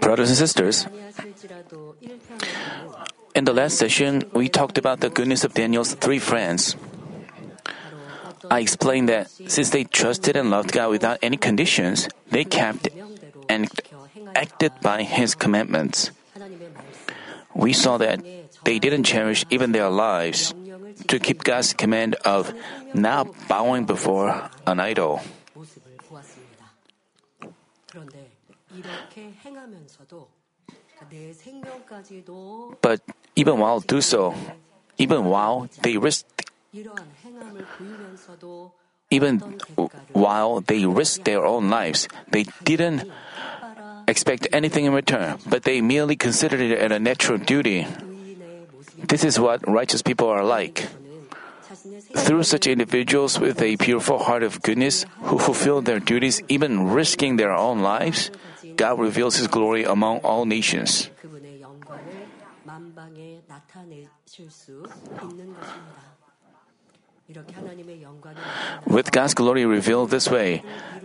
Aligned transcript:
Brothers 0.00 0.28
and 0.28 0.36
sisters, 0.36 0.86
in 3.34 3.44
the 3.44 3.52
last 3.52 3.78
session, 3.78 4.24
we 4.34 4.48
talked 4.48 4.76
about 4.76 5.00
the 5.00 5.08
goodness 5.08 5.44
of 5.44 5.54
Daniel's 5.54 5.94
three 5.94 6.18
friends. 6.18 6.76
I 8.50 8.60
explained 8.60 9.08
that 9.08 9.30
since 9.30 9.70
they 9.70 9.84
trusted 9.84 10.36
and 10.36 10.50
loved 10.50 10.72
God 10.72 10.90
without 10.90 11.18
any 11.22 11.38
conditions, 11.38 12.08
they 12.30 12.44
kept 12.44 12.88
and 13.48 13.66
acted 14.34 14.72
by 14.82 15.02
His 15.02 15.34
commandments. 15.34 16.10
We 17.54 17.72
saw 17.72 17.96
that 17.96 18.20
they 18.64 18.78
didn't 18.78 19.04
cherish 19.04 19.46
even 19.48 19.72
their 19.72 19.88
lives 19.88 20.54
to 21.08 21.18
keep 21.18 21.44
God's 21.44 21.72
command 21.72 22.14
of 22.26 22.52
not 22.92 23.26
bowing 23.48 23.86
before 23.86 24.50
an 24.66 24.80
idol. 24.80 25.22
But 32.82 33.00
even 33.36 33.58
while 33.58 33.80
do 33.80 34.00
so, 34.00 34.34
even 34.98 35.24
while 35.24 35.68
they 35.82 35.96
risked, 35.96 36.50
even 39.10 39.38
while 40.12 40.60
they 40.60 40.84
risked 40.84 41.24
their 41.24 41.44
own 41.44 41.70
lives, 41.70 42.08
they 42.30 42.44
didn't 42.64 43.04
expect 44.08 44.48
anything 44.52 44.84
in 44.84 44.92
return, 44.92 45.38
but 45.46 45.64
they 45.64 45.80
merely 45.80 46.16
considered 46.16 46.60
it 46.60 46.92
a 46.92 46.98
natural 46.98 47.38
duty. 47.38 47.86
This 48.98 49.24
is 49.24 49.38
what 49.38 49.66
righteous 49.68 50.02
people 50.02 50.28
are 50.28 50.44
like. 50.44 50.88
Through 52.16 52.44
such 52.44 52.66
individuals 52.66 53.38
with 53.38 53.60
a 53.60 53.76
beautiful 53.76 54.18
heart 54.18 54.42
of 54.42 54.62
goodness 54.62 55.04
who 55.28 55.38
fulfill 55.38 55.82
their 55.82 56.00
duties 56.00 56.42
even 56.48 56.88
risking 56.90 57.36
their 57.36 57.52
own 57.52 57.80
lives, 57.80 58.30
God 58.76 58.98
reveals 59.00 59.36
His 59.36 59.48
glory 59.48 59.84
among 59.84 60.18
all 60.20 60.44
nations. 60.44 61.10
With 68.86 69.10
God's 69.10 69.34
glory 69.34 69.66
revealed 69.66 70.10
this 70.10 70.30
way, 70.30 70.62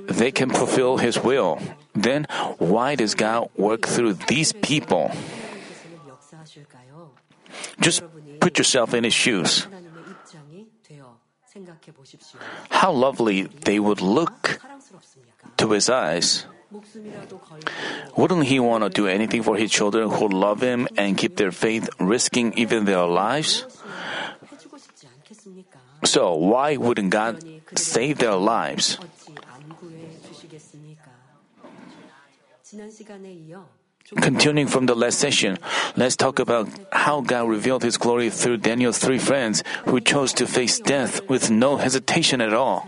they 0.07 0.31
can 0.31 0.49
fulfill 0.49 0.97
His 0.97 1.17
will. 1.17 1.59
Then, 1.93 2.27
why 2.59 2.95
does 2.95 3.15
God 3.15 3.49
work 3.57 3.87
through 3.87 4.13
these 4.29 4.53
people? 4.53 5.11
Just 7.79 8.03
put 8.39 8.57
yourself 8.57 8.93
in 8.93 9.03
His 9.03 9.13
shoes. 9.13 9.67
How 12.69 12.91
lovely 12.91 13.43
they 13.43 13.79
would 13.79 14.01
look 14.01 14.59
to 15.57 15.71
His 15.71 15.89
eyes. 15.89 16.45
Wouldn't 18.17 18.45
He 18.45 18.59
want 18.59 18.83
to 18.83 18.89
do 18.89 19.07
anything 19.07 19.43
for 19.43 19.57
His 19.57 19.71
children 19.71 20.09
who 20.09 20.27
love 20.27 20.61
Him 20.61 20.87
and 20.97 21.17
keep 21.17 21.35
their 21.35 21.51
faith, 21.51 21.89
risking 21.99 22.53
even 22.55 22.85
their 22.85 23.05
lives? 23.05 23.65
So, 26.03 26.33
why 26.33 26.77
wouldn't 26.77 27.09
God 27.09 27.43
save 27.75 28.19
their 28.19 28.35
lives? 28.35 28.97
Continuing 34.21 34.67
from 34.67 34.87
the 34.87 34.95
last 34.95 35.19
session, 35.19 35.57
let's 35.95 36.15
talk 36.15 36.39
about 36.39 36.67
how 36.91 37.21
God 37.21 37.47
revealed 37.47 37.83
His 37.83 37.97
glory 37.97 38.29
through 38.29 38.57
Daniel's 38.57 38.97
three 38.97 39.19
friends 39.19 39.63
who 39.85 39.99
chose 40.01 40.33
to 40.33 40.47
face 40.47 40.79
death 40.79 41.21
with 41.29 41.51
no 41.51 41.77
hesitation 41.77 42.41
at 42.41 42.53
all. 42.53 42.87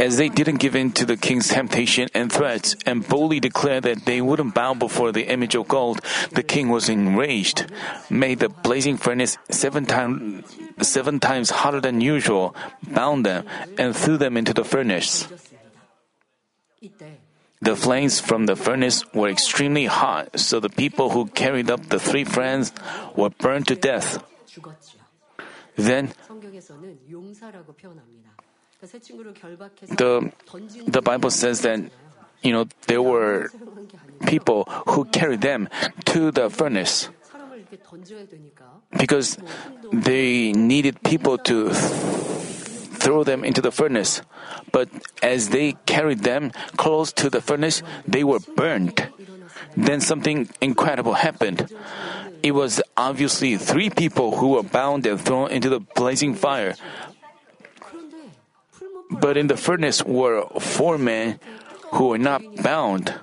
As 0.00 0.16
they 0.16 0.30
didn't 0.30 0.64
give 0.64 0.74
in 0.74 0.92
to 0.92 1.04
the 1.04 1.18
king's 1.18 1.48
temptation 1.48 2.08
and 2.14 2.32
threats 2.32 2.74
and 2.86 3.06
boldly 3.06 3.38
declared 3.38 3.84
that 3.84 4.06
they 4.06 4.22
wouldn't 4.22 4.54
bow 4.54 4.72
before 4.72 5.12
the 5.12 5.28
image 5.28 5.54
of 5.54 5.68
gold, 5.68 6.00
the 6.32 6.42
king 6.42 6.70
was 6.70 6.88
enraged, 6.88 7.70
made 8.08 8.38
the 8.40 8.48
blazing 8.48 8.96
furnace 8.96 9.36
seven, 9.50 9.84
time, 9.84 10.42
seven 10.80 11.20
times 11.20 11.50
hotter 11.50 11.82
than 11.82 12.00
usual, 12.00 12.56
bound 12.88 13.26
them, 13.26 13.44
and 13.76 13.94
threw 13.94 14.16
them 14.16 14.38
into 14.38 14.54
the 14.54 14.64
furnace. 14.64 15.28
The 17.60 17.76
flames 17.76 18.20
from 18.20 18.46
the 18.46 18.56
furnace 18.56 19.04
were 19.12 19.28
extremely 19.28 19.84
hot, 19.84 20.40
so 20.40 20.60
the 20.60 20.70
people 20.70 21.10
who 21.10 21.26
carried 21.26 21.70
up 21.70 21.90
the 21.90 22.00
three 22.00 22.24
friends 22.24 22.72
were 23.14 23.28
burned 23.28 23.68
to 23.68 23.76
death. 23.76 24.16
Then, 25.76 26.08
the, 28.80 30.32
the 30.86 31.02
Bible 31.02 31.30
says 31.30 31.60
that, 31.62 31.80
you 32.42 32.52
know, 32.52 32.66
there 32.86 33.02
were 33.02 33.50
people 34.26 34.64
who 34.88 35.04
carried 35.06 35.40
them 35.42 35.68
to 36.06 36.30
the 36.30 36.48
furnace 36.48 37.10
because 38.98 39.38
they 39.92 40.52
needed 40.52 41.02
people 41.02 41.38
to 41.38 41.70
throw 41.70 43.24
them 43.24 43.44
into 43.44 43.60
the 43.60 43.70
furnace. 43.70 44.22
But 44.72 44.88
as 45.22 45.50
they 45.50 45.72
carried 45.86 46.20
them 46.20 46.52
close 46.76 47.12
to 47.14 47.30
the 47.30 47.40
furnace, 47.40 47.82
they 48.06 48.24
were 48.24 48.40
burned. 48.56 49.08
Then 49.76 50.00
something 50.00 50.48
incredible 50.60 51.14
happened. 51.14 51.72
It 52.42 52.52
was 52.52 52.80
obviously 52.96 53.56
three 53.56 53.90
people 53.90 54.36
who 54.36 54.56
were 54.56 54.62
bound 54.62 55.06
and 55.06 55.20
thrown 55.20 55.50
into 55.50 55.68
the 55.68 55.80
blazing 55.80 56.34
fire. 56.34 56.74
But 59.10 59.36
in 59.36 59.48
the 59.48 59.56
furnace 59.56 60.04
were 60.04 60.46
four 60.60 60.98
men 60.98 61.40
who 61.92 62.08
were 62.08 62.18
not 62.18 62.42
bound. 62.62 63.14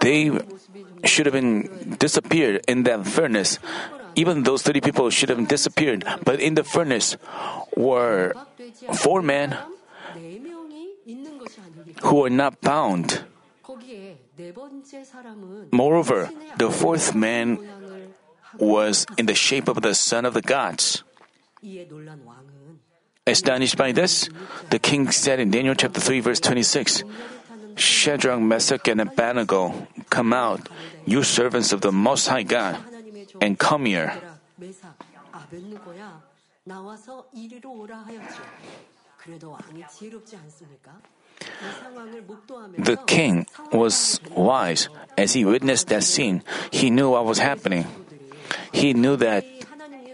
They 0.00 0.30
should 1.04 1.26
have 1.26 1.32
been 1.32 1.96
disappeared 1.98 2.64
in 2.66 2.84
that 2.84 3.06
furnace. 3.06 3.58
Even 4.14 4.42
those 4.44 4.62
30 4.62 4.80
people 4.80 5.10
should 5.10 5.28
have 5.28 5.46
disappeared. 5.48 6.04
But 6.24 6.40
in 6.40 6.54
the 6.54 6.64
furnace 6.64 7.16
were 7.76 8.34
four 8.94 9.22
men 9.22 9.56
who 12.02 12.16
were 12.16 12.30
not 12.30 12.60
bound. 12.60 13.24
Moreover, 15.72 16.30
the 16.58 16.70
fourth 16.70 17.14
man 17.14 17.58
was 18.58 19.06
in 19.16 19.26
the 19.26 19.34
shape 19.34 19.68
of 19.68 19.82
the 19.82 19.94
son 19.94 20.24
of 20.24 20.34
the 20.34 20.42
gods. 20.42 21.02
Astonished 23.26 23.76
by 23.76 23.92
this, 23.92 24.28
the 24.70 24.78
king 24.78 25.10
said 25.10 25.40
in 25.40 25.50
Daniel 25.50 25.74
chapter 25.74 26.00
3 26.00 26.20
verse 26.20 26.40
26, 26.40 27.04
Shadrach, 27.76 28.40
Meshach, 28.40 28.86
and 28.88 29.00
Abednego, 29.00 29.88
come 30.10 30.32
out, 30.32 30.68
you 31.06 31.22
servants 31.22 31.72
of 31.72 31.80
the 31.80 31.90
Most 31.90 32.28
High 32.28 32.42
God, 32.42 32.78
and 33.40 33.58
come 33.58 33.86
here. 33.86 34.12
The 42.78 42.98
king 43.06 43.46
was 43.72 44.20
wise. 44.30 44.88
As 45.16 45.32
he 45.32 45.44
witnessed 45.44 45.88
that 45.88 46.04
scene, 46.04 46.42
he 46.70 46.90
knew 46.90 47.10
what 47.10 47.24
was 47.24 47.38
happening. 47.38 47.86
He 48.72 48.92
knew 48.92 49.16
that 49.16 49.44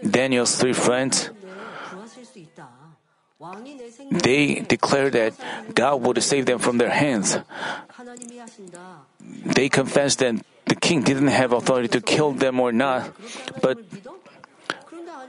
Daniel's 0.03 0.55
three 0.55 0.73
friends 0.73 1.29
they 4.11 4.61
declared 4.61 5.13
that 5.13 5.33
God 5.73 6.01
would 6.01 6.21
save 6.21 6.45
them 6.45 6.59
from 6.59 6.77
their 6.77 6.89
hands. 6.89 7.37
They 9.19 9.69
confessed 9.69 10.19
that 10.19 10.35
the 10.65 10.75
king 10.75 11.01
didn't 11.01 11.27
have 11.27 11.51
authority 11.53 11.87
to 11.89 12.01
kill 12.01 12.31
them 12.31 12.59
or 12.59 12.71
not, 12.71 13.11
but 13.61 13.79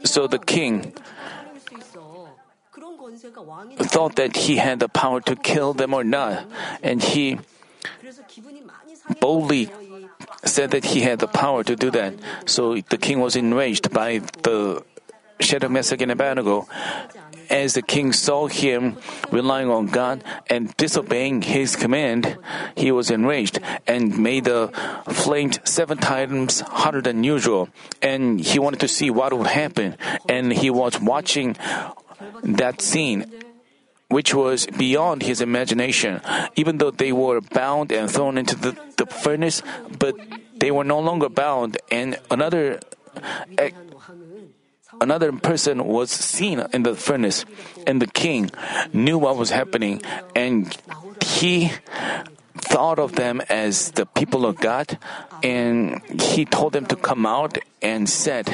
so 0.05 0.27
the 0.27 0.39
king 0.39 0.93
thought 3.79 4.17
that 4.17 4.37
he 4.37 4.57
had 4.57 4.81
the 4.81 4.89
power 4.89 5.21
to 5.21 5.37
kill 5.37 5.73
them 5.73 5.95
or 5.95 6.05
not, 6.05 6.45
and 6.83 7.03
he 7.03 7.39
boldly 9.21 9.69
said 10.45 10.71
that 10.73 10.85
he 10.85 11.01
had 11.03 11.19
the 11.19 11.29
power 11.29 11.65
to 11.65 11.77
do 11.77 11.91
that. 11.91 12.15
So 12.47 12.77
the 12.89 12.99
king 12.99 13.21
was 13.21 13.37
enraged 13.37 13.93
by 13.93 14.19
the 14.43 14.85
Shadrach, 15.41 15.71
Meshach, 15.71 16.01
and 16.03 16.11
Abednego. 16.11 16.69
As 17.51 17.75
the 17.75 17.83
king 17.83 18.13
saw 18.13 18.47
him 18.47 18.97
relying 19.31 19.69
on 19.69 19.87
God 19.87 20.25
and 20.49 20.75
disobeying 20.77 21.43
his 21.43 21.77
command, 21.77 22.39
he 22.77 22.93
was 22.93 23.11
enraged 23.11 23.59
and 23.87 24.19
made 24.19 24.45
the 24.45 24.71
flames 25.11 25.59
seven 25.65 25.99
times 25.99 26.61
hotter 26.61 27.03
than 27.03 27.25
usual. 27.25 27.69
And 28.01 28.41
he 28.41 28.59
wanted 28.59 28.81
to 28.81 28.89
see 28.89 29.11
what 29.11 29.37
would 29.37 29.49
happen. 29.49 29.97
And 30.29 30.53
he 30.53 30.71
was 30.71 30.99
watching 31.01 31.57
that 32.43 32.81
scene 32.81 33.27
which 34.13 34.35
was 34.35 34.67
beyond 34.77 35.23
his 35.23 35.41
imagination. 35.41 36.21
Even 36.55 36.77
though 36.77 36.91
they 36.91 37.13
were 37.13 37.41
bound 37.41 37.91
and 37.91 38.11
thrown 38.11 38.37
into 38.37 38.55
the, 38.55 38.77
the 38.99 39.07
furnace, 39.07 39.63
but 39.99 40.15
they 40.61 40.71
were 40.71 40.85
no 40.85 41.01
longer 41.01 41.29
bound, 41.29 41.79
and 41.91 42.19
another 42.31 42.79
eh, 43.59 43.71
another 45.01 45.33
person 45.33 45.85
was 45.85 46.11
seen 46.11 46.63
in 46.73 46.85
the 46.85 46.95
furnace, 46.95 47.45
and 47.87 48.01
the 48.01 48.07
king 48.07 48.51
knew 48.93 49.19
what 49.19 49.37
was 49.37 49.51
happening, 49.51 50.03
and 50.37 50.77
he 51.25 51.73
thought 52.55 52.99
of 52.99 53.17
them 53.17 53.41
as 53.49 53.93
the 53.93 54.07
people 54.07 54.45
of 54.45 54.61
God, 54.61 54.99
and 55.43 56.01
he 56.21 56.45
told 56.45 56.75
them 56.75 56.87
to 56.87 56.97
come 56.97 57.27
out 57.27 57.59
and 57.81 58.09
said, 58.09 58.53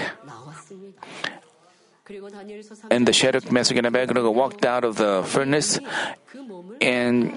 and 2.91 3.07
the 3.07 3.13
Shadrach, 3.13 3.53
Meshach, 3.53 3.77
and 3.77 3.87
Abednego 3.87 4.31
walked 4.31 4.65
out 4.65 4.85
of 4.85 4.97
the 4.97 5.23
furnace, 5.25 5.79
그 6.27 6.39
and 6.81 7.31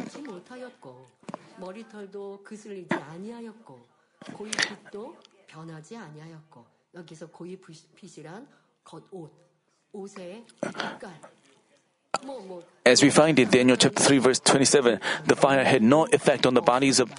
As 12.86 13.02
we 13.02 13.10
find 13.10 13.40
in 13.40 13.50
Daniel 13.50 13.78
chapter 13.78 14.04
3 14.04 14.18
verse 14.18 14.40
27, 14.40 15.00
the 15.26 15.36
fire 15.36 15.64
had 15.64 15.82
no 15.82 16.06
effect 16.06 16.46
on 16.46 16.56
the 16.56 16.62
bodies 16.62 17.00
of 17.00 17.10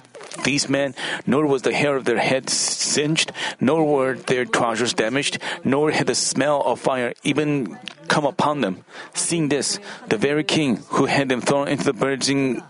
these 0.43 0.69
men, 0.69 0.93
nor 1.25 1.47
was 1.47 1.63
the 1.63 1.73
hair 1.73 1.95
of 1.95 2.05
their 2.05 2.19
heads 2.19 2.53
singed, 2.53 3.31
nor 3.59 3.83
were 3.85 4.15
their 4.15 4.45
trousers 4.45 4.93
damaged, 4.93 5.39
nor 5.63 5.91
had 5.91 6.07
the 6.07 6.15
smell 6.15 6.61
of 6.61 6.79
fire 6.79 7.13
even 7.23 7.79
come 8.07 8.25
upon 8.25 8.61
them. 8.61 8.85
Seeing 9.13 9.49
this, 9.49 9.79
the 10.09 10.17
very 10.17 10.43
king 10.43 10.83
who 10.89 11.05
had 11.05 11.29
them 11.29 11.41
thrown 11.41 11.67
into 11.67 11.85
the 11.85 11.93
burning 11.93 12.61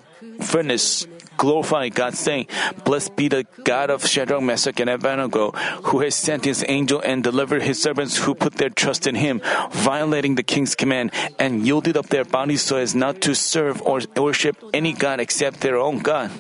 furnace 0.42 1.08
glorify 1.38 1.90
God, 1.90 2.16
saying, 2.16 2.48
Blessed 2.86 3.16
be 3.16 3.28
the 3.28 3.46
God 3.64 3.90
of 3.90 4.06
Shadrach, 4.06 4.42
Meshach, 4.42 4.80
and 4.80 4.90
Abednego, 4.90 5.52
who 5.92 6.00
has 6.02 6.16
sent 6.16 6.46
his 6.46 6.64
angel 6.68 7.02
and 7.04 7.24
delivered 7.24 7.62
his 7.62 7.82
servants 7.82 8.18
who 8.18 8.36
put 8.36 8.54
their 8.56 8.70
trust 8.70 9.08
in 9.08 9.16
him, 9.16 9.42
violating 9.72 10.36
the 10.36 10.44
king's 10.44 10.76
command, 10.76 11.12
and 11.40 11.66
yielded 11.66 11.98
up 11.98 12.08
their 12.08 12.26
bodies 12.26 12.62
so 12.62 12.78
as 12.78 12.96
not 12.96 13.22
to 13.22 13.36
serve 13.36 13.82
or 13.82 14.02
worship 14.16 14.58
any 14.74 14.94
God 14.94 15.20
except 15.20 15.62
their 15.62 15.78
own 15.78 16.00
God. 16.00 16.32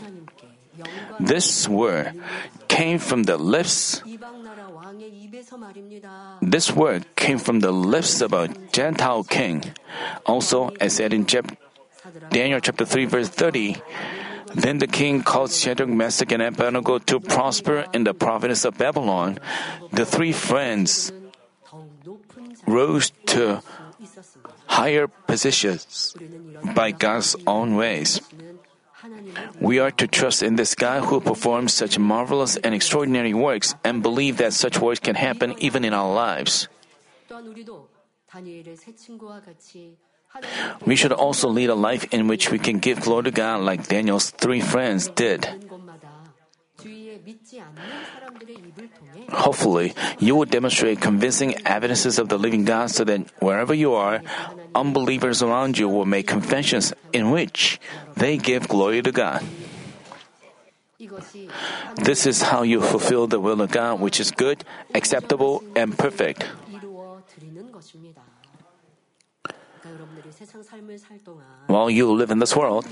This 1.20 1.68
word 1.68 2.14
came 2.68 2.98
from 2.98 3.24
the 3.24 3.38
lips. 3.38 4.02
This 6.42 6.72
word 6.72 7.06
came 7.16 7.38
from 7.38 7.60
the 7.60 7.72
lips 7.72 8.22
of 8.22 8.34
a 8.34 8.50
Gentile 8.72 9.24
king. 9.24 9.64
Also, 10.26 10.72
as 10.80 10.96
said 10.96 11.14
in 11.14 11.26
chapter 11.26 11.56
Daniel 12.30 12.60
chapter 12.60 12.86
3 12.86 13.06
verse 13.06 13.30
30. 13.30 13.78
Then 14.56 14.78
the 14.78 14.88
king 14.88 15.24
called 15.24 15.52
Shadrach, 15.52 15.90
Meshach, 15.90 16.32
and 16.32 16.42
Abednego 16.42 17.00
to 17.00 17.20
prosper 17.20 17.86
in 17.94 18.04
the 18.04 18.14
province 18.14 18.66
of 18.66 18.78
Babylon. 18.78 19.40
The 19.92 20.06
three 20.06 20.32
friends 20.32 21.12
rose 22.68 23.12
to 23.28 23.62
higher 24.68 25.08
positions 25.08 26.16
by 26.76 26.92
God's 26.92 27.36
own 27.48 27.76
ways. 27.76 28.22
We 29.60 29.80
are 29.80 29.92
to 29.92 30.08
trust 30.08 30.44
in 30.44 30.56
this 30.56 30.76
God 30.76 31.04
who 31.06 31.20
performs 31.20 31.74
such 31.74 32.00
marvelous 32.00 32.56
and 32.58 32.74
extraordinary 32.74 33.34
works 33.34 33.76
and 33.84 34.02
believe 34.02 34.38
that 34.38 34.54
such 34.54 34.80
works 34.80 35.00
can 35.00 35.16
happen 35.16 35.56
even 35.60 35.84
in 35.84 35.94
our 35.94 36.14
lives. 36.14 36.68
We 40.86 40.96
should 40.96 41.12
also 41.12 41.48
lead 41.48 41.70
a 41.70 41.76
life 41.76 42.06
in 42.12 42.28
which 42.28 42.52
we 42.52 42.60
can 42.60 42.80
give 42.80 43.02
glory 43.02 43.24
to 43.24 43.32
God 43.32 43.62
like 43.62 43.88
Daniel's 43.88 44.32
three 44.32 44.62
friends 44.62 45.08
did. 45.10 45.48
Hopefully, 49.30 49.94
you 50.20 50.36
will 50.36 50.46
demonstrate 50.46 51.00
convincing 51.00 51.56
evidences 51.66 52.20
of 52.20 52.30
the 52.30 52.38
living 52.38 52.66
God 52.66 52.92
so 52.92 53.04
that 53.04 53.22
wherever 53.40 53.74
you 53.74 53.94
are, 53.94 54.22
unbelievers 54.76 55.42
around 55.42 55.78
you 55.78 55.88
will 55.88 56.06
make 56.06 56.28
confessions 56.28 56.94
in 57.14 57.32
which 57.32 57.80
they 58.16 58.38
give 58.38 58.68
glory 58.68 59.02
to 59.02 59.12
God. 59.12 59.44
This 61.96 62.26
is 62.26 62.42
how 62.42 62.64
you 62.64 62.82
fulfill 62.82 63.28
the 63.28 63.40
will 63.40 63.62
of 63.62 63.72
God, 63.72 64.00
which 64.00 64.20
is 64.20 64.32
good, 64.32 64.64
acceptable, 64.94 65.64
and 65.76 65.98
perfect. 65.98 66.46
while 71.68 71.90
you 71.90 72.12
live 72.12 72.32
in 72.32 72.40
this 72.40 72.56
world, 72.56 72.86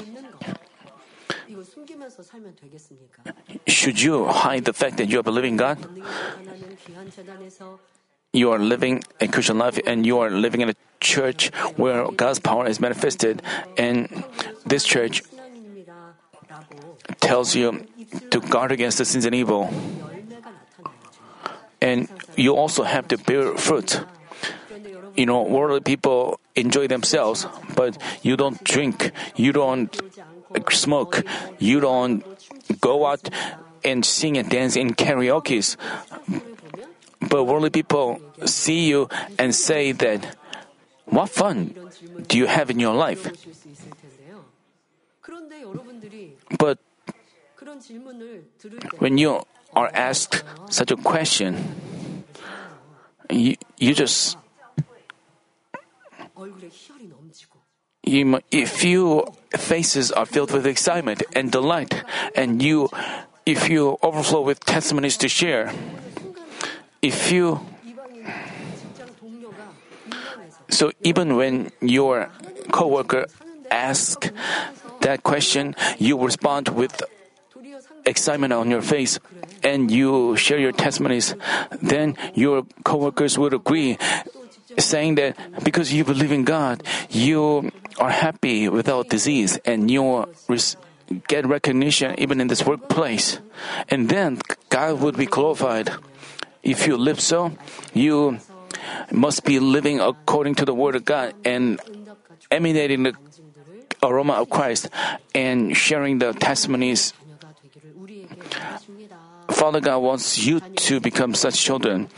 should 3.67 4.01
you 4.01 4.27
hide 4.27 4.65
the 4.65 4.73
fact 4.73 4.97
that 4.97 5.09
you 5.09 5.19
are 5.19 5.23
believing 5.23 5.57
God? 5.57 5.77
You 8.33 8.51
are 8.51 8.59
living 8.59 9.03
a 9.19 9.27
Christian 9.27 9.57
life 9.57 9.79
and 9.85 10.05
you 10.05 10.19
are 10.19 10.31
living 10.31 10.61
in 10.61 10.69
a 10.69 10.75
church 11.01 11.49
where 11.75 12.07
God's 12.11 12.39
power 12.39 12.65
is 12.67 12.79
manifested, 12.79 13.41
and 13.77 14.23
this 14.65 14.85
church 14.85 15.23
tells 17.19 17.55
you 17.55 17.85
to 18.29 18.39
guard 18.39 18.71
against 18.71 18.99
the 18.99 19.05
sins 19.05 19.25
and 19.25 19.35
evil. 19.35 19.69
And 21.81 22.07
you 22.37 22.55
also 22.55 22.83
have 22.83 23.07
to 23.09 23.17
bear 23.17 23.57
fruit 23.57 23.99
you 25.15 25.25
know, 25.25 25.43
worldly 25.43 25.81
people 25.81 26.39
enjoy 26.55 26.87
themselves, 26.87 27.47
but 27.75 27.97
you 28.21 28.37
don't 28.37 28.63
drink, 28.63 29.11
you 29.35 29.51
don't 29.51 29.89
smoke, 30.69 31.23
you 31.59 31.79
don't 31.79 32.23
go 32.79 33.05
out 33.05 33.29
and 33.83 34.05
sing 34.05 34.37
and 34.37 34.49
dance 34.49 34.75
in 34.75 34.93
karaoke's. 34.93 35.77
But 37.21 37.45
worldly 37.45 37.69
people 37.69 38.19
see 38.45 38.87
you 38.87 39.09
and 39.37 39.53
say 39.55 39.91
that, 39.93 40.35
what 41.05 41.29
fun 41.29 41.75
do 42.27 42.37
you 42.37 42.47
have 42.47 42.69
in 42.69 42.79
your 42.79 42.93
life? 42.93 43.27
But 46.57 46.79
when 48.99 49.17
you 49.17 49.41
are 49.75 49.89
asked 49.93 50.43
such 50.69 50.91
a 50.91 50.97
question, 50.97 51.75
you, 53.29 53.55
you 53.77 53.93
just 53.93 54.37
you, 58.03 58.39
if 58.49 58.83
your 58.83 59.31
faces 59.55 60.11
are 60.11 60.25
filled 60.25 60.51
with 60.51 60.65
excitement 60.65 61.21
and 61.35 61.51
delight, 61.51 62.03
and 62.35 62.61
you, 62.61 62.89
if 63.45 63.69
you 63.69 63.97
overflow 64.01 64.41
with 64.41 64.59
testimonies 64.65 65.17
to 65.17 65.29
share, 65.29 65.71
if 67.01 67.31
you, 67.31 67.61
so 70.69 70.91
even 71.03 71.35
when 71.35 71.71
your 71.79 72.29
coworker 72.71 73.27
asks 73.69 74.31
that 75.01 75.21
question, 75.21 75.75
you 75.99 76.17
respond 76.19 76.69
with 76.69 77.03
excitement 78.05 78.51
on 78.51 78.71
your 78.71 78.81
face 78.81 79.19
and 79.63 79.91
you 79.91 80.35
share 80.37 80.57
your 80.57 80.71
testimonies, 80.71 81.35
then 81.81 82.17
your 82.33 82.65
coworkers 82.83 83.37
would 83.37 83.53
agree 83.53 83.97
saying 84.77 85.15
that 85.15 85.35
because 85.63 85.93
you 85.93 86.03
believe 86.03 86.31
in 86.31 86.43
God, 86.43 86.83
you 87.09 87.71
are 87.99 88.09
happy 88.09 88.69
without 88.69 89.09
disease 89.09 89.59
and 89.65 89.89
you 89.89 90.25
get 91.27 91.45
recognition 91.45 92.15
even 92.17 92.39
in 92.39 92.47
this 92.47 92.65
workplace. 92.65 93.39
And 93.89 94.09
then 94.09 94.39
God 94.69 95.01
would 95.01 95.17
be 95.17 95.25
glorified. 95.25 95.91
If 96.63 96.87
you 96.87 96.95
live 96.95 97.19
so, 97.19 97.51
you 97.93 98.39
must 99.11 99.43
be 99.43 99.59
living 99.59 99.99
according 99.99 100.55
to 100.55 100.65
the 100.65 100.73
Word 100.73 100.95
of 100.95 101.05
God 101.05 101.33
and 101.43 101.79
emanating 102.49 103.03
the 103.03 103.13
aroma 104.03 104.33
of 104.33 104.49
Christ 104.49 104.89
and 105.35 105.75
sharing 105.75 106.19
the 106.19 106.33
testimonies. 106.33 107.13
Father 109.49 109.81
God 109.81 109.99
wants 109.99 110.37
you 110.37 110.59
to 110.59 110.99
become 110.99 111.33
such 111.35 111.59
children. 111.59 112.09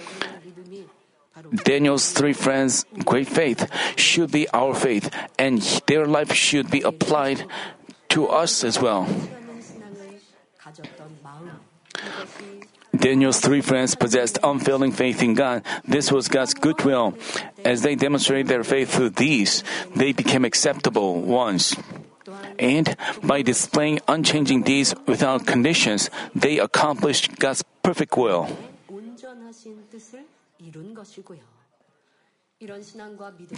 Daniel's 1.53 2.11
three 2.11 2.33
friends' 2.33 2.85
great 3.05 3.27
faith 3.27 3.69
should 3.95 4.31
be 4.31 4.49
our 4.49 4.73
faith, 4.73 5.09
and 5.37 5.61
their 5.85 6.07
life 6.07 6.33
should 6.33 6.71
be 6.71 6.81
applied 6.81 7.45
to 8.09 8.27
us 8.27 8.63
as 8.63 8.81
well. 8.81 9.07
Daniel's 12.95 13.39
three 13.39 13.61
friends 13.61 13.95
possessed 13.95 14.37
unfailing 14.43 14.91
faith 14.91 15.21
in 15.21 15.33
God. 15.33 15.63
This 15.83 16.11
was 16.11 16.27
God's 16.27 16.53
goodwill. 16.53 17.17
As 17.65 17.81
they 17.81 17.95
demonstrated 17.95 18.47
their 18.47 18.63
faith 18.63 18.93
through 18.93 19.17
these, 19.17 19.63
they 19.95 20.13
became 20.13 20.45
acceptable 20.45 21.21
ones. 21.21 21.75
And 22.59 22.95
by 23.23 23.41
displaying 23.41 23.99
unchanging 24.07 24.61
deeds 24.61 24.93
without 25.07 25.47
conditions, 25.47 26.09
they 26.35 26.59
accomplished 26.59 27.39
God's 27.39 27.63
perfect 27.81 28.15
will. 28.15 28.47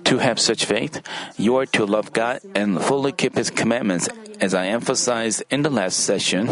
To 0.06 0.18
have 0.18 0.40
such 0.40 0.66
faith, 0.66 1.02
you 1.38 1.56
are 1.58 1.66
to 1.78 1.86
love 1.86 2.12
God 2.14 2.42
and 2.56 2.82
fully 2.82 3.12
keep 3.12 3.36
His 3.36 3.52
commandments, 3.52 4.10
as 4.42 4.54
I 4.54 4.68
emphasized 4.68 5.44
in 5.52 5.62
the 5.62 5.70
last 5.70 6.00
session. 6.00 6.50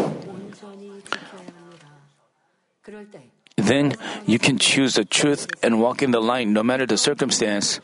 Then 3.56 3.94
you 4.26 4.38
can 4.38 4.58
choose 4.58 4.94
the 4.94 5.04
truth 5.04 5.48
and 5.62 5.80
walk 5.80 6.02
in 6.02 6.10
the 6.10 6.20
light 6.20 6.46
no 6.46 6.62
matter 6.62 6.86
the 6.86 6.98
circumstance. 6.98 7.80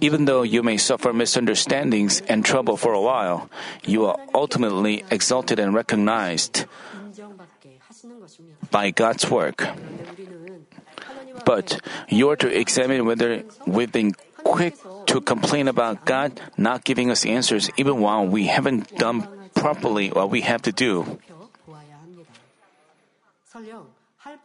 Even 0.00 0.26
though 0.26 0.42
you 0.42 0.62
may 0.62 0.76
suffer 0.76 1.12
misunderstandings 1.12 2.20
and 2.28 2.44
trouble 2.44 2.76
for 2.76 2.92
a 2.92 3.00
while, 3.00 3.50
you 3.84 4.04
are 4.04 4.18
ultimately 4.34 5.04
exalted 5.10 5.58
and 5.58 5.74
recognized 5.74 6.66
by 8.70 8.90
God's 8.90 9.30
work. 9.30 9.64
But 11.44 11.80
you 12.08 12.30
are 12.30 12.36
to 12.36 12.48
examine 12.48 13.04
whether 13.04 13.44
we've 13.66 13.92
been 13.92 14.14
quick 14.44 14.74
to 15.06 15.20
complain 15.20 15.68
about 15.68 16.04
God 16.04 16.40
not 16.56 16.84
giving 16.84 17.10
us 17.10 17.26
answers 17.26 17.70
even 17.76 18.00
while 18.00 18.26
we 18.26 18.46
haven't 18.46 18.96
done 18.96 19.28
properly 19.54 20.08
what 20.10 20.30
we 20.30 20.42
have 20.42 20.62
to 20.62 20.72
do. 20.72 21.18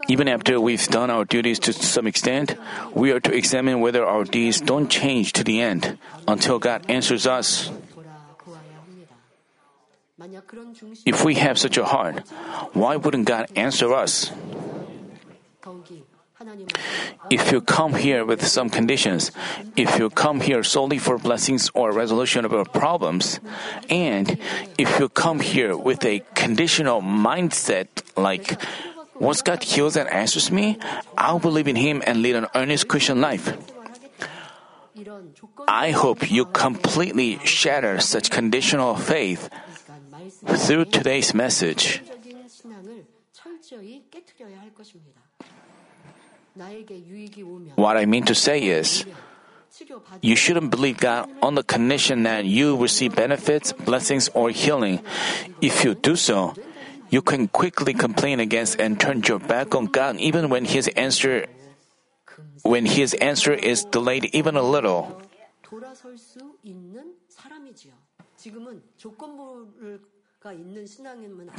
Even 0.07 0.27
after 0.27 0.59
we've 0.59 0.87
done 0.87 1.09
our 1.09 1.25
duties 1.25 1.59
to 1.59 1.73
some 1.73 2.07
extent, 2.07 2.55
we 2.93 3.11
are 3.11 3.19
to 3.19 3.33
examine 3.33 3.81
whether 3.81 4.05
our 4.05 4.23
deeds 4.23 4.61
don't 4.61 4.89
change 4.89 5.33
to 5.33 5.43
the 5.43 5.61
end 5.61 5.97
until 6.27 6.59
God 6.59 6.85
answers 6.87 7.25
us. 7.25 7.69
If 11.05 11.25
we 11.25 11.35
have 11.35 11.57
such 11.57 11.77
a 11.77 11.85
heart, 11.85 12.21
why 12.73 12.95
wouldn't 12.95 13.25
God 13.25 13.49
answer 13.55 13.93
us? 13.93 14.31
더욱이 16.40 16.40
하나님은 16.40 16.68
If 17.30 17.50
you 17.50 17.60
come 17.60 17.94
here 17.94 18.24
with 18.24 18.44
some 18.44 18.68
conditions, 18.70 19.32
if 19.76 19.98
you 19.98 20.10
come 20.10 20.40
here 20.40 20.62
solely 20.62 20.98
for 20.98 21.18
blessings 21.18 21.70
or 21.74 21.92
resolution 21.92 22.44
of 22.44 22.52
our 22.52 22.64
problems, 22.64 23.40
and 23.88 24.38
if 24.78 24.98
you 25.00 25.08
come 25.08 25.40
here 25.40 25.76
with 25.76 26.04
a 26.04 26.22
conditional 26.34 27.00
mindset 27.00 27.88
like, 28.16 28.60
once 29.18 29.40
God 29.42 29.62
heals 29.62 29.96
and 29.96 30.08
answers 30.10 30.50
me, 30.52 30.78
I'll 31.16 31.40
believe 31.40 31.68
in 31.68 31.76
Him 31.76 32.02
and 32.06 32.22
lead 32.22 32.36
an 32.36 32.46
earnest 32.54 32.88
Christian 32.88 33.20
life. 33.20 33.56
이런 34.94 35.34
조건 35.34 35.66
I 35.68 35.90
hope 35.90 36.30
you 36.30 36.46
completely 36.46 37.38
shatter 37.44 38.00
such 38.00 38.30
conditional 38.30 38.94
faith 38.96 39.50
말씀 40.10 40.46
through 40.48 40.90
today's 40.90 41.34
message. 41.34 42.00
적인 42.04 42.48
신앙을 42.48 43.04
철저히 43.32 44.04
깨뜨려야 44.10 44.60
할 44.60 44.72
것입니다. 44.72 45.19
What 47.75 47.97
I 47.97 48.05
mean 48.05 48.23
to 48.25 48.35
say 48.35 48.59
is, 48.59 49.05
you 50.21 50.35
shouldn't 50.35 50.69
believe 50.69 50.99
God 50.99 51.29
on 51.41 51.55
the 51.55 51.63
condition 51.63 52.23
that 52.23 52.45
you 52.45 52.77
receive 52.77 53.15
benefits, 53.15 53.73
blessings, 53.73 54.29
or 54.33 54.49
healing. 54.49 54.99
If 55.61 55.83
you 55.83 55.95
do 55.95 56.15
so, 56.15 56.53
you 57.09 57.21
can 57.21 57.47
quickly 57.47 57.93
complain 57.93 58.39
against 58.39 58.79
and 58.79 58.99
turn 58.99 59.23
your 59.27 59.39
back 59.39 59.75
on 59.75 59.85
God 59.87 60.17
even 60.17 60.49
when 60.49 60.65
His 60.65 60.87
answer 60.95 61.47
when 62.63 62.85
His 62.85 63.13
answer 63.15 63.53
is 63.53 63.83
delayed 63.85 64.29
even 64.33 64.55
a 64.55 64.63
little. 64.63 65.21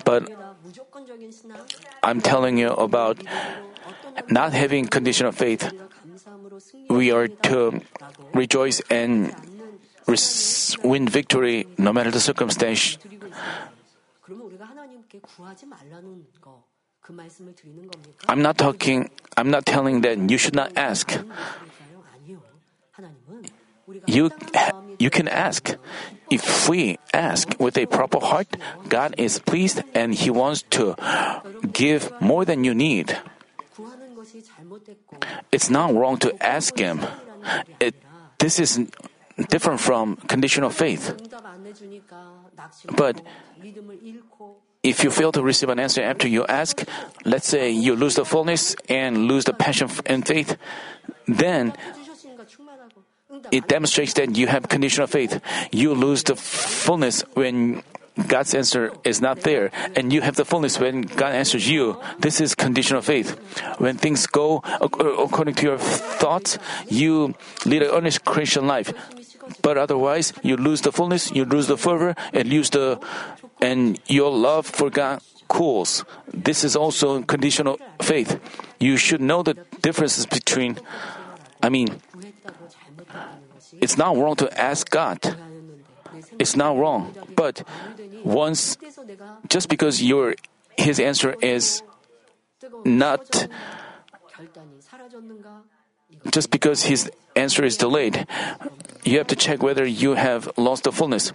But 0.04 0.28
I'm 2.02 2.20
telling 2.20 2.58
you 2.58 2.70
about 2.70 3.22
not 4.28 4.52
having 4.52 4.86
conditional 4.86 5.30
faith. 5.30 5.70
We 6.90 7.12
are 7.12 7.28
to 7.46 7.80
rejoice 8.34 8.82
and 8.90 9.34
win 10.82 11.08
victory 11.08 11.66
no 11.78 11.92
matter 11.92 12.10
the 12.10 12.20
circumstance. 12.20 12.98
I'm 18.28 18.42
not 18.42 18.58
talking, 18.58 19.10
I'm 19.36 19.50
not 19.50 19.66
telling 19.66 20.00
that 20.02 20.18
you 20.30 20.38
should 20.38 20.54
not 20.54 20.72
ask 20.76 21.12
you, 24.06 24.30
you 24.98 25.10
can 25.10 25.28
ask. 25.28 25.76
If 26.30 26.68
we 26.68 26.98
ask 27.12 27.58
with 27.58 27.76
a 27.76 27.86
proper 27.86 28.18
heart, 28.18 28.48
God 28.88 29.14
is 29.18 29.38
pleased 29.38 29.82
and 29.94 30.14
He 30.14 30.30
wants 30.30 30.62
to 30.70 30.96
give 31.72 32.10
more 32.20 32.44
than 32.44 32.64
you 32.64 32.74
need. 32.74 33.18
It's 35.50 35.68
not 35.68 35.94
wrong 35.94 36.16
to 36.18 36.32
ask 36.42 36.78
Him. 36.78 37.00
It, 37.80 37.94
this 38.38 38.58
is 38.58 38.80
different 39.48 39.80
from 39.80 40.16
conditional 40.16 40.70
faith. 40.70 41.12
But 42.96 43.20
if 44.82 45.04
you 45.04 45.10
fail 45.10 45.32
to 45.32 45.42
receive 45.42 45.68
an 45.68 45.78
answer 45.78 46.02
after 46.02 46.26
you 46.26 46.46
ask, 46.46 46.82
let's 47.24 47.46
say 47.46 47.70
you 47.70 47.94
lose 47.94 48.14
the 48.14 48.24
fullness 48.24 48.74
and 48.88 49.26
lose 49.28 49.44
the 49.44 49.52
passion 49.52 49.88
and 50.06 50.26
faith, 50.26 50.56
then 51.26 51.74
it 53.50 53.68
demonstrates 53.68 54.14
that 54.14 54.36
you 54.36 54.46
have 54.46 54.68
conditional 54.68 55.06
faith. 55.06 55.40
You 55.70 55.94
lose 55.94 56.22
the 56.22 56.36
fullness 56.36 57.22
when 57.34 57.82
God's 58.28 58.54
answer 58.54 58.92
is 59.04 59.20
not 59.20 59.40
there, 59.40 59.70
and 59.96 60.12
you 60.12 60.20
have 60.20 60.36
the 60.36 60.44
fullness 60.44 60.78
when 60.78 61.02
God 61.02 61.32
answers 61.32 61.68
you. 61.68 61.98
This 62.18 62.40
is 62.40 62.54
conditional 62.54 63.00
faith. 63.00 63.32
When 63.78 63.96
things 63.96 64.26
go 64.26 64.62
according 64.80 65.54
to 65.56 65.62
your 65.64 65.78
thoughts, 65.78 66.58
you 66.88 67.34
lead 67.64 67.82
an 67.82 67.90
earnest 67.90 68.24
Christian 68.24 68.66
life. 68.66 68.92
But 69.62 69.78
otherwise, 69.78 70.32
you 70.42 70.56
lose 70.56 70.82
the 70.82 70.92
fullness, 70.92 71.32
you 71.32 71.44
lose 71.44 71.66
the 71.66 71.76
fervor, 71.76 72.14
and 72.32 72.48
lose 72.48 72.70
the 72.70 73.00
and 73.60 73.98
your 74.06 74.30
love 74.30 74.66
for 74.66 74.90
God 74.90 75.22
cools. 75.48 76.04
This 76.32 76.64
is 76.64 76.76
also 76.76 77.22
conditional 77.22 77.78
faith. 78.00 78.40
You 78.78 78.96
should 78.96 79.20
know 79.20 79.42
the 79.42 79.54
differences 79.80 80.26
between. 80.26 80.78
I 81.62 81.68
mean, 81.68 82.00
it's 83.80 83.96
not 83.96 84.16
wrong 84.16 84.36
to 84.36 84.48
ask 84.58 84.88
God. 84.90 85.18
It's 86.38 86.56
not 86.56 86.76
wrong. 86.76 87.14
But 87.34 87.66
once, 88.24 88.76
just 89.48 89.68
because 89.68 90.02
your 90.02 90.34
his 90.76 91.00
answer 91.00 91.34
is 91.40 91.82
not, 92.84 93.48
just 96.30 96.50
because 96.50 96.84
his 96.84 97.10
answer 97.36 97.64
is 97.64 97.76
delayed, 97.76 98.26
you 99.04 99.18
have 99.18 99.26
to 99.28 99.36
check 99.36 99.62
whether 99.62 99.84
you 99.84 100.14
have 100.14 100.50
lost 100.56 100.84
the 100.84 100.92
fullness. 100.92 101.32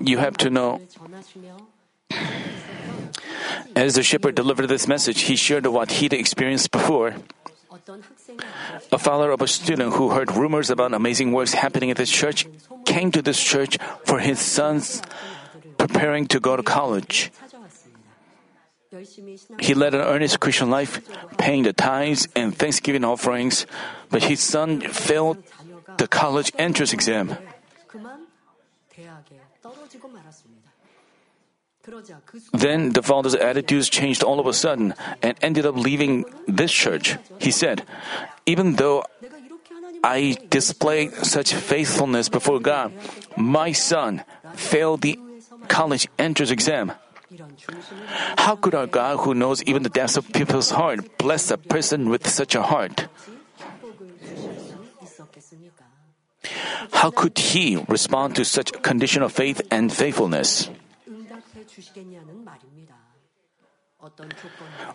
You 0.00 0.18
have 0.18 0.36
to 0.38 0.50
know. 0.50 0.80
As 3.76 3.94
the 3.94 4.02
shepherd 4.02 4.34
delivered 4.34 4.68
this 4.68 4.86
message, 4.86 5.22
he 5.22 5.36
shared 5.36 5.66
what 5.66 5.98
he'd 5.98 6.12
experienced 6.12 6.70
before. 6.70 7.14
A 8.92 8.98
father 8.98 9.30
of 9.30 9.42
a 9.42 9.48
student 9.48 9.94
who 9.94 10.10
heard 10.10 10.32
rumors 10.32 10.70
about 10.70 10.94
amazing 10.94 11.32
works 11.32 11.52
happening 11.52 11.90
at 11.90 11.96
this 11.96 12.10
church 12.10 12.46
came 12.84 13.12
to 13.12 13.20
this 13.20 13.42
church 13.42 13.78
for 14.04 14.20
his 14.20 14.40
son's 14.40 15.02
preparing 15.76 16.26
to 16.28 16.40
go 16.40 16.56
to 16.56 16.62
college. 16.62 17.30
He 19.60 19.74
led 19.74 19.94
an 19.94 20.00
earnest 20.00 20.40
Christian 20.40 20.70
life, 20.70 21.02
paying 21.36 21.64
the 21.64 21.72
tithes 21.72 22.28
and 22.36 22.56
thanksgiving 22.56 23.04
offerings, 23.04 23.66
but 24.08 24.24
his 24.24 24.40
son 24.40 24.80
failed 24.80 25.42
the 25.98 26.06
college 26.06 26.52
entrance 26.56 26.92
exam. 26.92 27.36
Then 32.52 32.90
the 32.90 33.02
father's 33.02 33.34
attitudes 33.34 33.88
changed 33.88 34.22
all 34.22 34.40
of 34.40 34.46
a 34.46 34.52
sudden 34.52 34.94
and 35.22 35.36
ended 35.42 35.66
up 35.66 35.76
leaving 35.76 36.24
this 36.46 36.72
church. 36.72 37.16
He 37.38 37.50
said, 37.50 37.86
Even 38.46 38.76
though 38.76 39.04
I 40.02 40.36
displayed 40.50 41.14
such 41.24 41.54
faithfulness 41.54 42.28
before 42.28 42.60
God, 42.60 42.92
my 43.36 43.72
son 43.72 44.24
failed 44.54 45.00
the 45.02 45.18
college 45.68 46.08
entrance 46.18 46.50
exam. 46.50 46.92
How 48.36 48.54
could 48.56 48.74
our 48.74 48.86
God, 48.86 49.24
who 49.24 49.34
knows 49.34 49.62
even 49.64 49.82
the 49.82 49.88
depths 49.88 50.16
of 50.16 50.30
people's 50.32 50.70
heart, 50.70 51.18
bless 51.18 51.50
a 51.50 51.58
person 51.58 52.10
with 52.10 52.28
such 52.28 52.54
a 52.54 52.62
heart? 52.62 53.08
How 56.92 57.10
could 57.10 57.38
He 57.38 57.76
respond 57.88 58.36
to 58.36 58.44
such 58.44 58.70
a 58.72 58.78
condition 58.78 59.22
of 59.22 59.32
faith 59.32 59.62
and 59.70 59.92
faithfulness? 59.92 60.68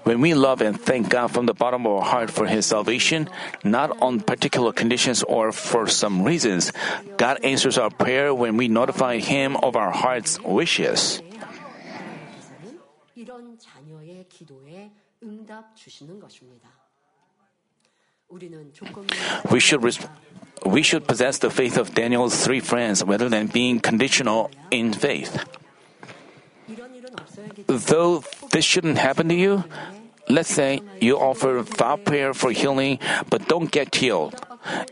When 0.04 0.22
we 0.22 0.34
love 0.36 0.62
and 0.62 0.80
thank 0.80 1.10
God 1.10 1.32
from 1.32 1.48
the 1.48 1.54
bottom 1.54 1.88
of 1.88 1.94
our 1.94 2.06
heart 2.06 2.30
for 2.30 2.46
His 2.46 2.66
salvation, 2.68 3.28
not 3.64 3.98
on 4.02 4.22
particular 4.22 4.72
conditions 4.72 5.24
or 5.24 5.52
for 5.52 5.88
some 5.88 6.22
reasons, 6.24 6.72
God 7.18 7.40
answers 7.44 7.78
our 7.78 7.90
prayer 7.90 8.34
when 8.34 8.56
we 8.56 8.68
notify 8.68 9.18
Him 9.18 9.58
of 9.58 9.76
our 9.76 9.92
heart's 9.92 10.40
wishes. 10.42 11.22
We 19.50 19.60
should, 19.60 19.84
res- 19.84 20.08
we 20.66 20.84
should 20.84 21.08
possess 21.08 21.40
the 21.40 21.50
faith 21.50 21.78
of 21.78 21.96
Daniel's 21.96 22.46
three 22.46 22.60
friends 22.60 23.04
rather 23.04 23.28
than 23.28 23.48
being 23.48 23.80
conditional 23.80 24.52
in 24.70 24.94
faith. 24.94 25.59
Though 27.68 28.24
this 28.52 28.66
shouldn't 28.66 28.98
happen 28.98 29.30
to 29.30 29.36
you, 29.36 29.64
Let's 30.30 30.54
say 30.54 30.86
you 31.02 31.18
offer 31.18 31.66
vow 31.66 31.98
prayer 31.98 32.38
for 32.38 32.52
healing, 32.54 33.00
but 33.34 33.50
don't 33.50 33.72
get 33.72 33.96
healed. 33.96 34.38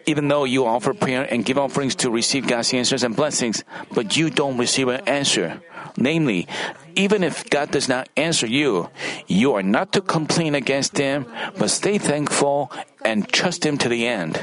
Even 0.07 0.29
though 0.29 0.45
you 0.45 0.65
offer 0.65 0.95
prayer 0.97 1.29
and 1.29 1.45
give 1.45 1.59
offerings 1.59 1.93
to 2.01 2.09
receive 2.09 2.47
God's 2.47 2.73
answers 2.73 3.03
and 3.03 3.15
blessings, 3.15 3.63
but 3.93 4.17
you 4.17 4.31
don't 4.31 4.57
receive 4.57 4.87
an 4.87 5.05
answer. 5.05 5.61
Namely, 5.95 6.47
even 6.95 7.21
if 7.21 7.47
God 7.51 7.69
does 7.69 7.87
not 7.87 8.09
answer 8.17 8.47
you, 8.47 8.89
you 9.27 9.53
are 9.53 9.61
not 9.61 9.93
to 9.93 10.01
complain 10.01 10.55
against 10.55 10.97
Him, 10.97 11.29
but 11.57 11.69
stay 11.69 11.99
thankful 11.99 12.71
and 13.05 13.29
trust 13.29 13.63
Him 13.63 13.77
to 13.77 13.89
the 13.89 14.07
end. 14.07 14.41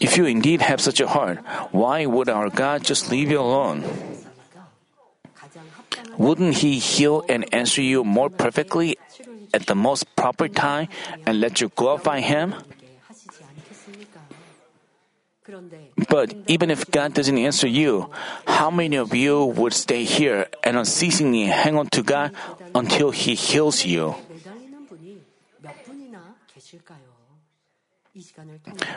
If 0.00 0.16
you 0.16 0.26
indeed 0.26 0.62
have 0.62 0.80
such 0.80 1.00
a 1.00 1.08
heart, 1.08 1.38
why 1.70 2.06
would 2.06 2.28
our 2.28 2.50
God 2.50 2.84
just 2.84 3.10
leave 3.10 3.30
you 3.30 3.40
alone? 3.40 3.84
Wouldn't 6.18 6.58
He 6.58 6.78
heal 6.78 7.24
and 7.28 7.46
answer 7.54 7.82
you 7.82 8.02
more 8.04 8.30
perfectly 8.30 8.98
at 9.54 9.66
the 9.66 9.74
most 9.74 10.04
proper 10.16 10.48
time 10.48 10.88
and 11.26 11.40
let 11.40 11.60
you 11.60 11.70
glorify 11.74 12.20
Him? 12.20 12.54
But 16.08 16.34
even 16.46 16.70
if 16.70 16.90
God 16.90 17.14
doesn't 17.14 17.38
answer 17.38 17.66
you, 17.66 18.10
how 18.46 18.70
many 18.70 18.96
of 18.96 19.14
you 19.14 19.46
would 19.46 19.72
stay 19.72 20.04
here 20.04 20.46
and 20.62 20.76
unceasingly 20.76 21.46
hang 21.46 21.76
on 21.76 21.88
to 21.96 22.02
God 22.02 22.32
until 22.74 23.10
He 23.10 23.34
heals 23.34 23.84
you? 23.84 24.14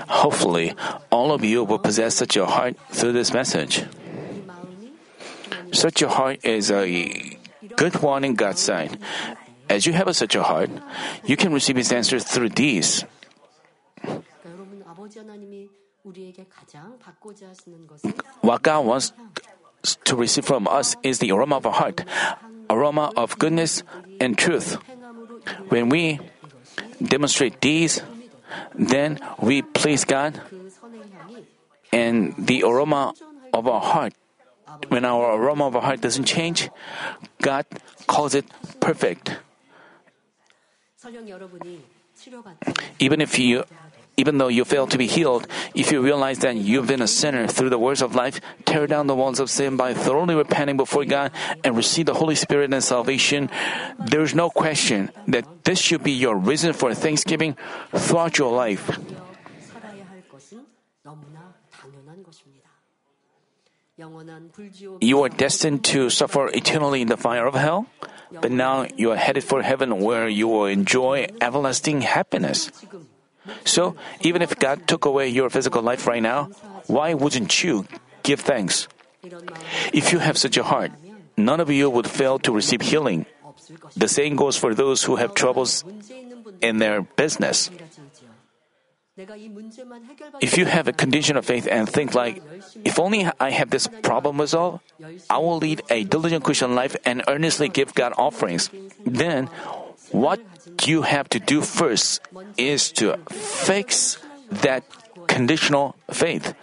Hopefully, 0.08 0.74
all 1.12 1.32
of 1.32 1.44
you 1.44 1.64
will 1.64 1.80
possess 1.80 2.16
such 2.16 2.38
a 2.38 2.46
heart 2.46 2.76
through 2.92 3.14
this 3.14 3.34
message. 3.34 3.86
Such 5.72 6.02
a 6.02 6.10
heart 6.10 6.44
is 6.44 6.72
a 6.72 7.38
good 7.76 7.96
one 8.02 8.24
in 8.24 8.36
God's 8.36 8.60
sight. 8.60 8.98
As 9.70 9.86
you 9.86 9.94
have 9.94 10.08
a 10.08 10.14
such 10.14 10.36
a 10.36 10.44
heart, 10.44 10.70
you 11.24 11.38
can 11.38 11.54
receive 11.54 11.78
His 11.78 11.92
answers 11.92 12.24
through 12.24 12.50
these. 12.50 13.06
What 18.42 18.62
God 18.64 18.86
wants 18.86 19.14
to 20.04 20.16
receive 20.16 20.46
from 20.46 20.68
us 20.68 20.96
is 21.04 21.20
the 21.20 21.32
aroma 21.32 21.58
of 21.58 21.66
a 21.66 21.72
heart, 21.72 22.04
aroma 22.70 23.14
of 23.16 23.38
goodness 23.40 23.84
and 24.20 24.38
truth. 24.38 24.78
When 25.70 25.90
we 25.90 26.20
demonstrate 27.02 27.62
these, 27.62 28.02
then 28.76 29.20
we 29.40 29.62
please 29.62 30.06
God, 30.06 30.40
and 31.92 32.34
the 32.38 32.64
aroma 32.64 33.14
of 33.54 33.68
our 33.68 33.82
heart, 33.82 34.14
when 34.88 35.06
our 35.06 35.36
aroma 35.36 35.68
of 35.68 35.76
our 35.76 35.82
heart 35.82 36.02
doesn't 36.02 36.26
change, 36.26 36.70
God 37.42 37.66
calls 38.08 38.36
it 38.36 38.46
perfect. 38.80 39.38
Even 43.00 43.22
if 43.22 43.40
you 43.40 43.64
even 44.22 44.38
though 44.38 44.54
you 44.54 44.62
fail 44.62 44.86
to 44.86 45.02
be 45.02 45.10
healed, 45.10 45.50
if 45.74 45.92
you 45.92 46.00
realize 46.00 46.46
that 46.46 46.54
you've 46.54 46.86
been 46.86 47.02
a 47.02 47.10
sinner 47.10 47.50
through 47.50 47.74
the 47.74 47.82
words 47.82 48.06
of 48.06 48.14
life, 48.14 48.38
tear 48.70 48.86
down 48.86 49.10
the 49.10 49.18
walls 49.18 49.42
of 49.42 49.50
sin 49.50 49.76
by 49.76 49.98
thoroughly 49.98 50.38
repenting 50.38 50.78
before 50.78 51.06
God 51.10 51.34
and 51.66 51.74
receive 51.76 52.06
the 52.06 52.14
Holy 52.14 52.38
Spirit 52.38 52.70
and 52.70 52.86
salvation, 52.86 53.50
there's 53.98 54.38
no 54.38 54.54
question 54.54 55.10
that 55.26 55.66
this 55.66 55.82
should 55.82 56.06
be 56.06 56.14
your 56.14 56.38
reason 56.38 56.72
for 56.78 56.94
thanksgiving 56.94 57.58
throughout 57.98 58.38
your 58.38 58.54
life. 58.54 58.94
You 65.02 65.24
are 65.26 65.30
destined 65.30 65.84
to 65.94 66.10
suffer 66.10 66.50
eternally 66.54 67.02
in 67.02 67.10
the 67.10 67.18
fire 67.18 67.46
of 67.46 67.58
hell, 67.58 67.90
but 68.42 68.52
now 68.54 68.86
you 68.98 69.12
are 69.12 69.18
headed 69.18 69.44
for 69.44 69.62
heaven 69.62 70.00
where 70.00 70.30
you 70.30 70.48
will 70.48 70.70
enjoy 70.70 71.26
everlasting 71.42 72.02
happiness. 72.02 72.70
So, 73.66 73.96
even 74.22 74.42
if 74.42 74.58
God 74.60 74.88
took 74.88 75.06
away 75.06 75.30
your 75.30 75.50
physical 75.50 75.82
life 75.82 76.06
right 76.08 76.22
now, 76.22 76.50
why 76.88 77.14
wouldn't 77.14 77.64
you 77.64 77.86
give 78.24 78.42
thanks? 78.42 78.88
If 79.94 80.12
you 80.12 80.20
have 80.20 80.38
such 80.38 80.58
a 80.58 80.64
heart, 80.64 80.92
none 81.38 81.60
of 81.60 81.70
you 81.70 81.90
would 81.90 82.08
fail 82.08 82.40
to 82.40 82.52
receive 82.52 82.82
healing. 82.82 83.26
The 83.96 84.08
same 84.08 84.36
goes 84.36 84.58
for 84.58 84.74
those 84.74 85.04
who 85.04 85.16
have 85.18 85.34
troubles 85.34 85.84
in 86.62 86.78
their 86.78 87.02
business. 87.02 87.70
If 90.42 90.58
you 90.58 90.66
have 90.66 90.88
a 90.88 90.94
condition 90.94 91.38
of 91.38 91.46
faith 91.46 91.68
and 91.70 91.88
think 91.88 92.16
like, 92.16 92.42
if 92.86 92.98
only 92.98 93.28
I 93.40 93.52
have 93.52 93.70
this 93.70 93.88
problem 94.02 94.40
resolved, 94.40 94.82
I 95.30 95.38
will 95.38 95.58
lead 95.58 95.84
a 95.90 96.04
diligent 96.06 96.44
Christian 96.44 96.76
life 96.76 96.96
and 97.06 97.22
earnestly 97.28 97.70
give 97.70 97.94
God 97.94 98.14
offerings, 98.18 98.70
then 99.06 99.50
what 100.12 100.40
you 100.86 101.04
have 101.04 101.30
to 101.30 101.40
do 101.40 101.62
first 101.62 102.22
is 102.58 102.92
to 102.94 103.18
fix 103.30 104.18
that 104.64 104.84
conditional 105.28 105.96
faith. 106.12 106.54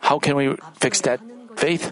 How 0.00 0.18
can 0.18 0.36
we 0.36 0.56
fix 0.78 1.00
that 1.02 1.20
faith? 1.56 1.90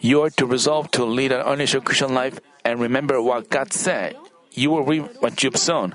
You 0.00 0.22
are 0.22 0.30
to 0.30 0.46
resolve 0.46 0.90
to 0.92 1.04
lead 1.04 1.32
an 1.32 1.40
earnest 1.40 1.84
Christian 1.84 2.14
life 2.14 2.40
and 2.64 2.80
remember 2.80 3.22
what 3.22 3.48
God 3.48 3.72
said. 3.72 4.16
You 4.52 4.70
will 4.70 4.82
reap 4.82 5.04
what 5.20 5.42
you've 5.44 5.56
sown, 5.56 5.94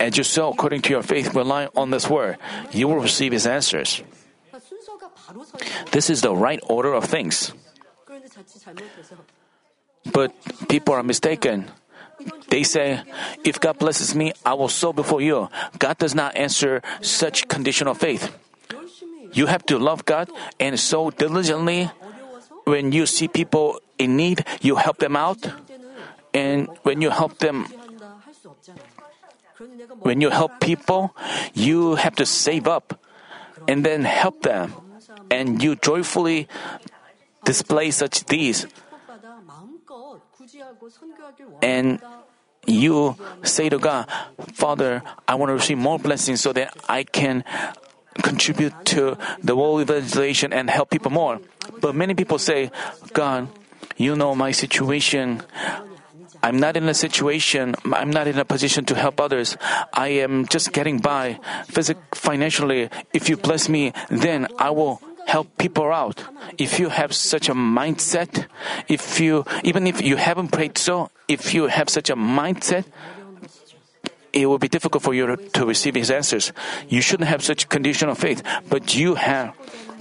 and 0.00 0.16
you 0.16 0.24
sow 0.24 0.50
according 0.50 0.80
to 0.82 0.90
your 0.90 1.02
faith, 1.02 1.34
relying 1.34 1.68
on 1.76 1.90
this 1.90 2.08
word. 2.08 2.38
You 2.72 2.88
will 2.88 3.00
receive 3.00 3.32
His 3.32 3.46
answers. 3.46 4.02
This 5.90 6.10
is 6.10 6.22
the 6.22 6.34
right 6.34 6.60
order 6.68 6.92
of 6.92 7.04
things. 7.04 7.52
But 10.12 10.32
people 10.68 10.94
are 10.94 11.02
mistaken. 11.02 11.70
They 12.48 12.62
say, 12.62 13.02
If 13.44 13.60
God 13.60 13.78
blesses 13.78 14.14
me, 14.14 14.32
I 14.44 14.54
will 14.54 14.68
sow 14.68 14.92
before 14.92 15.20
you. 15.20 15.48
God 15.78 15.98
does 15.98 16.14
not 16.14 16.36
answer 16.36 16.82
such 17.00 17.48
conditional 17.48 17.94
faith. 17.94 18.34
You 19.32 19.46
have 19.46 19.64
to 19.66 19.78
love 19.78 20.04
God 20.04 20.30
and 20.58 20.78
sow 20.80 21.10
diligently. 21.10 21.90
When 22.64 22.92
you 22.92 23.06
see 23.06 23.28
people 23.28 23.80
in 23.98 24.16
need, 24.16 24.44
you 24.60 24.76
help 24.76 24.98
them 24.98 25.16
out. 25.16 25.38
And 26.32 26.68
when 26.82 27.02
you 27.02 27.10
help 27.10 27.38
them, 27.38 27.66
when 30.00 30.20
you 30.20 30.30
help 30.30 30.60
people, 30.60 31.14
you 31.54 31.96
have 31.96 32.16
to 32.16 32.26
save 32.26 32.66
up 32.66 32.98
and 33.66 33.84
then 33.84 34.04
help 34.04 34.42
them 34.42 34.87
and 35.30 35.62
you 35.62 35.76
joyfully 35.76 36.48
display 37.44 37.90
such 37.90 38.24
deeds. 38.24 38.66
And 41.62 42.00
you 42.66 43.16
say 43.42 43.68
to 43.68 43.78
God, 43.78 44.08
Father, 44.52 45.02
I 45.26 45.34
want 45.34 45.50
to 45.50 45.54
receive 45.54 45.78
more 45.78 45.98
blessings 45.98 46.40
so 46.40 46.52
that 46.52 46.76
I 46.88 47.04
can 47.04 47.44
contribute 48.22 48.74
to 48.86 49.16
the 49.42 49.56
world 49.56 49.80
evangelization 49.80 50.52
and 50.52 50.68
help 50.68 50.90
people 50.90 51.10
more. 51.10 51.40
But 51.80 51.94
many 51.94 52.14
people 52.14 52.38
say, 52.38 52.70
God, 53.12 53.48
you 53.96 54.16
know 54.16 54.34
my 54.34 54.50
situation. 54.50 55.42
I'm 56.42 56.58
not 56.58 56.76
in 56.76 56.88
a 56.88 56.94
situation, 56.94 57.74
I'm 57.84 58.10
not 58.10 58.28
in 58.28 58.38
a 58.38 58.44
position 58.44 58.84
to 58.86 58.94
help 58.94 59.20
others. 59.20 59.56
I 59.92 60.22
am 60.22 60.46
just 60.46 60.72
getting 60.72 60.98
by 60.98 61.40
physically, 61.66 62.04
financially. 62.12 62.90
If 63.12 63.28
you 63.28 63.36
bless 63.36 63.68
me, 63.68 63.92
then 64.08 64.46
I 64.56 64.70
will 64.70 65.02
help 65.28 65.58
people 65.58 65.92
out. 65.92 66.24
If 66.56 66.80
you 66.80 66.88
have 66.88 67.12
such 67.12 67.48
a 67.48 67.54
mindset, 67.54 68.46
if 68.88 69.20
you, 69.20 69.44
even 69.62 69.86
if 69.86 70.00
you 70.00 70.16
haven't 70.16 70.48
prayed 70.48 70.78
so, 70.78 71.10
if 71.28 71.52
you 71.52 71.68
have 71.68 71.90
such 71.90 72.08
a 72.08 72.16
mindset, 72.16 72.86
it 74.32 74.46
will 74.46 74.58
be 74.58 74.68
difficult 74.68 75.02
for 75.04 75.12
you 75.12 75.36
to 75.36 75.66
receive 75.66 75.94
His 75.94 76.10
answers. 76.10 76.52
You 76.88 77.02
shouldn't 77.02 77.28
have 77.28 77.44
such 77.44 77.68
condition 77.68 78.08
of 78.08 78.16
faith, 78.16 78.42
but 78.68 78.96
you 78.96 79.16
have 79.16 79.52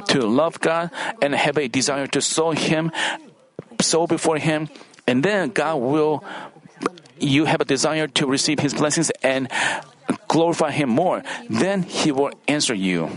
to 0.08 0.24
love 0.24 0.62
God 0.62 0.92
and 1.22 1.36
have 1.36 1.58
a 1.58 1.68
desire 1.68 2.08
to 2.08 2.22
sow 2.22 2.52
Him, 2.52 2.92
sow 3.82 4.08
before 4.08 4.38
Him, 4.38 4.70
and 5.06 5.24
then 5.24 5.50
God 5.50 5.76
will. 5.76 6.24
You 7.20 7.46
have 7.46 7.60
a 7.60 7.66
desire 7.66 8.08
to 8.22 8.28
receive 8.28 8.60
His 8.60 8.74
blessings 8.74 9.12
and 9.24 9.50
glorify 10.28 10.72
Him 10.72 10.90
more. 10.90 11.24
Then 11.50 11.84
He 11.84 12.12
will 12.13 12.32
answer 12.48 12.74
you. 12.74 13.10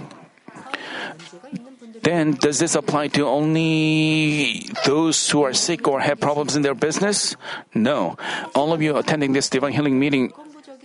Then, 2.03 2.33
does 2.33 2.59
this 2.59 2.75
apply 2.75 3.09
to 3.09 3.27
only 3.27 4.67
those 4.87 5.31
who 5.31 5.43
are 5.43 5.53
sick 5.53 5.87
or 5.87 6.01
have 6.01 6.21
problems 6.21 6.57
in 6.57 6.63
their 6.63 6.75
business? 6.75 7.37
No. 7.75 8.17
All 8.55 8.73
of 8.73 8.81
you 8.81 8.97
attending 8.97 9.33
this 9.33 9.49
divine 9.49 9.73
healing 9.73 9.99
meeting, 9.99 10.33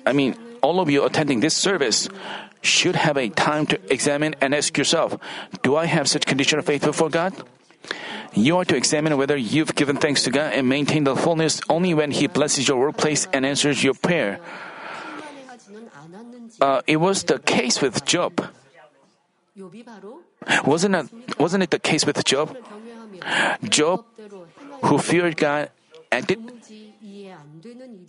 I 0.06 0.12
mean, 0.12 0.36
all 0.62 0.80
of 0.80 0.90
you 0.90 1.06
attending 1.06 1.40
this 1.40 1.56
service 1.56 2.10
should 2.62 2.96
have 2.96 3.18
a 3.18 3.30
time 3.30 3.66
to 3.68 3.80
examine 3.94 4.36
and 4.42 4.54
ask 4.54 4.78
yourself, 4.78 5.16
do 5.64 5.76
I 5.76 5.86
have 5.86 6.10
such 6.10 6.26
condition 6.26 6.60
of 6.60 6.66
faith 6.66 6.84
before 6.84 7.10
God? 7.10 7.34
You 8.34 8.58
are 8.58 8.66
to 8.66 8.76
examine 8.76 9.16
whether 9.16 9.38
you've 9.38 9.76
given 9.76 9.96
thanks 9.96 10.24
to 10.24 10.32
God 10.32 10.52
and 10.52 10.68
maintain 10.68 11.06
the 11.06 11.16
fullness 11.16 11.62
only 11.70 11.94
when 11.94 12.12
He 12.12 12.28
blesses 12.28 12.68
your 12.68 12.78
workplace 12.78 13.28
and 13.32 13.46
answers 13.46 13.84
your 13.84 13.94
prayer. 13.94 14.42
Uh, 16.60 16.82
it 16.88 16.98
was 16.98 17.24
the 17.24 17.40
case 17.40 17.82
with 17.82 18.04
Job. 18.04 18.52
Wasn't 20.66 20.96
it, 20.96 21.40
wasn't 21.40 21.64
it 21.64 21.72
the 21.72 21.80
case 21.80 22.06
with 22.06 22.24
Job? 22.24 22.56
Job, 23.64 24.06
who 24.84 24.98
feared 24.98 25.38
God, 25.38 25.70
acted. 26.12 26.40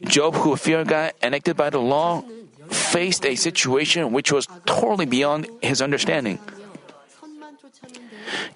Job, 0.04 0.34
who 0.34 0.56
feared 0.56 0.88
God 0.88 1.12
and 1.22 1.34
acted 1.34 1.56
by 1.56 1.70
the 1.70 1.80
law, 1.80 2.22
faced 2.68 3.24
a 3.24 3.34
situation 3.36 4.12
which 4.12 4.32
was 4.32 4.46
totally 4.66 5.06
beyond 5.06 5.48
his 5.62 5.80
understanding. 5.80 6.38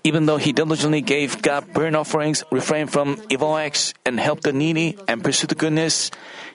Even 0.05 0.27
though 0.27 0.37
he 0.37 0.53
diligently 0.53 1.01
gave 1.01 1.43
God 1.43 1.73
burnt 1.73 1.97
offerings, 1.97 2.43
refrained 2.51 2.93
from 2.93 3.21
evil 3.29 3.57
acts, 3.57 3.95
and 4.05 4.19
helped 4.19 4.43
the 4.43 4.53
needy 4.53 4.99
and 5.07 5.23
pursued 5.23 5.57
goodness, 5.57 6.11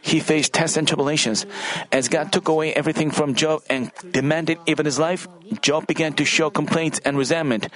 he 0.06 0.20
faced 0.20 0.54
tests 0.54 0.78
and 0.78 0.88
tribulations. 0.88 1.50
As 1.92 2.08
God 2.08 2.32
took 2.32 2.48
away 2.48 2.74
everything 2.78 3.10
from 3.10 3.34
Job 3.34 3.64
and 3.70 3.90
demanded 4.14 4.62
even 4.70 4.86
his 4.86 5.02
life, 5.02 5.28
Job 5.66 5.88
began 5.88 6.14
to 6.14 6.26
show 6.26 6.54
complaints 6.54 7.02
and 7.02 7.18
resentment. 7.18 7.68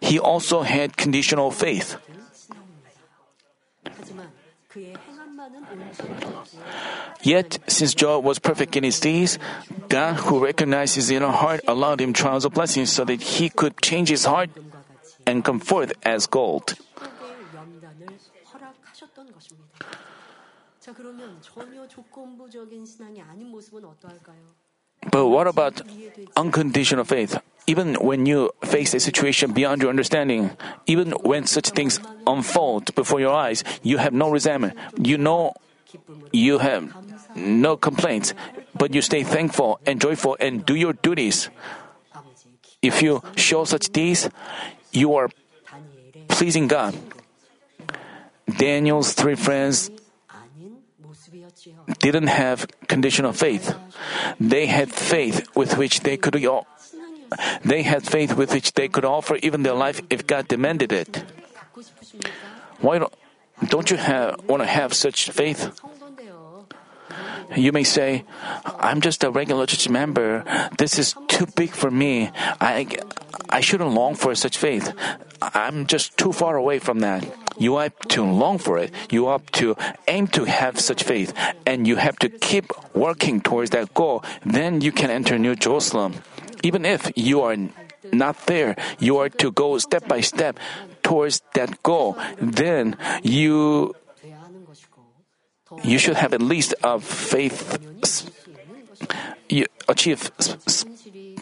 He 0.00 0.18
also 0.18 0.62
had 0.66 0.96
conditional 0.98 1.52
faith. 1.54 1.94
Yet, 7.22 7.58
since 7.68 7.94
Job 7.94 8.24
was 8.24 8.40
perfect 8.40 8.74
in 8.74 8.82
his 8.82 8.98
deeds, 8.98 9.38
God, 9.88 10.18
who 10.26 10.42
recognized 10.42 10.96
his 10.96 11.10
inner 11.14 11.30
heart, 11.30 11.60
allowed 11.68 12.00
him 12.00 12.12
trials 12.12 12.44
of 12.44 12.54
blessings 12.54 12.90
so 12.90 13.04
that 13.04 13.22
he 13.22 13.48
could 13.48 13.80
change 13.80 14.08
his 14.08 14.24
heart 14.24 14.50
and 15.26 15.44
come 15.44 15.60
forth 15.60 15.92
as 16.02 16.26
gold. 16.26 16.74
But 25.10 25.26
what 25.26 25.46
about 25.46 25.82
unconditional 26.36 27.04
faith? 27.04 27.36
Even 27.66 27.94
when 27.94 28.26
you 28.26 28.50
face 28.64 28.94
a 28.94 29.00
situation 29.00 29.52
beyond 29.52 29.82
your 29.82 29.90
understanding, 29.90 30.50
even 30.86 31.12
when 31.22 31.46
such 31.46 31.70
things 31.70 32.00
unfold 32.26 32.94
before 32.94 33.20
your 33.20 33.34
eyes, 33.34 33.64
you 33.82 33.98
have 33.98 34.12
no 34.12 34.30
resentment. 34.30 34.78
You 34.96 35.18
know 35.18 35.54
you 36.32 36.58
have 36.58 36.94
no 37.36 37.76
complaints, 37.76 38.34
but 38.74 38.94
you 38.94 39.02
stay 39.02 39.22
thankful 39.22 39.80
and 39.86 40.00
joyful 40.00 40.36
and 40.40 40.64
do 40.64 40.74
your 40.74 40.92
duties. 40.92 41.50
If 42.80 43.02
you 43.02 43.22
show 43.36 43.64
such 43.64 43.90
deeds, 43.90 44.28
you 44.92 45.14
are 45.14 45.30
pleasing 46.28 46.66
God. 46.66 46.96
Daniel's 48.46 49.12
three 49.14 49.36
friends 49.36 49.90
didn't 51.98 52.28
have 52.28 52.66
conditional 52.88 53.32
faith. 53.32 53.74
They 54.40 54.66
had 54.66 54.92
faith 54.92 55.46
with 55.54 55.76
which 55.76 56.00
they 56.00 56.16
could 56.16 56.36
they 57.64 57.82
had 57.82 58.04
faith 58.04 58.36
with 58.36 58.52
which 58.52 58.74
they 58.74 58.88
could 58.88 59.04
offer 59.04 59.36
even 59.42 59.62
their 59.62 59.74
life 59.74 60.00
if 60.10 60.26
God 60.26 60.48
demanded 60.48 60.92
it. 60.92 61.24
Why 62.80 62.98
don't, 62.98 63.90
you 63.90 63.96
have, 63.96 64.36
want 64.48 64.62
to 64.62 64.68
have 64.68 64.92
such 64.92 65.30
faith? 65.30 65.70
You 67.56 67.72
may 67.72 67.84
say, 67.84 68.24
I'm 68.64 69.00
just 69.00 69.24
a 69.24 69.30
regular 69.30 69.66
church 69.66 69.88
member. 69.88 70.44
This 70.78 70.98
is 70.98 71.14
too 71.28 71.46
big 71.46 71.70
for 71.70 71.90
me. 71.90 72.30
I, 72.60 72.86
I 73.50 73.60
shouldn't 73.60 73.90
long 73.92 74.14
for 74.14 74.34
such 74.34 74.56
faith. 74.56 74.92
I'm 75.40 75.86
just 75.86 76.16
too 76.16 76.32
far 76.32 76.56
away 76.56 76.78
from 76.78 77.00
that. 77.00 77.24
You 77.58 77.76
have 77.76 77.98
to 78.16 78.24
long 78.24 78.58
for 78.58 78.78
it. 78.78 78.92
You 79.10 79.28
have 79.28 79.44
to 79.52 79.76
aim 80.08 80.26
to 80.28 80.44
have 80.44 80.80
such 80.80 81.02
faith. 81.02 81.34
And 81.66 81.86
you 81.86 81.96
have 81.96 82.18
to 82.20 82.28
keep 82.28 82.72
working 82.94 83.40
towards 83.40 83.70
that 83.70 83.92
goal. 83.94 84.24
Then 84.44 84.80
you 84.80 84.92
can 84.92 85.10
enter 85.10 85.38
New 85.38 85.56
Jerusalem. 85.56 86.14
Even 86.62 86.84
if 86.86 87.10
you 87.16 87.42
are 87.42 87.56
not 88.12 88.46
there, 88.46 88.76
you 88.98 89.18
are 89.18 89.28
to 89.28 89.50
go 89.52 89.78
step 89.78 90.06
by 90.08 90.20
step 90.20 90.58
towards 91.02 91.42
that 91.54 91.82
goal. 91.82 92.16
Then 92.40 92.96
you 93.22 93.94
you 95.82 95.98
should 95.98 96.16
have 96.16 96.32
at 96.32 96.42
least 96.42 96.74
a 96.82 97.00
faith, 97.00 97.78
you 99.48 99.66
achieve 99.88 100.30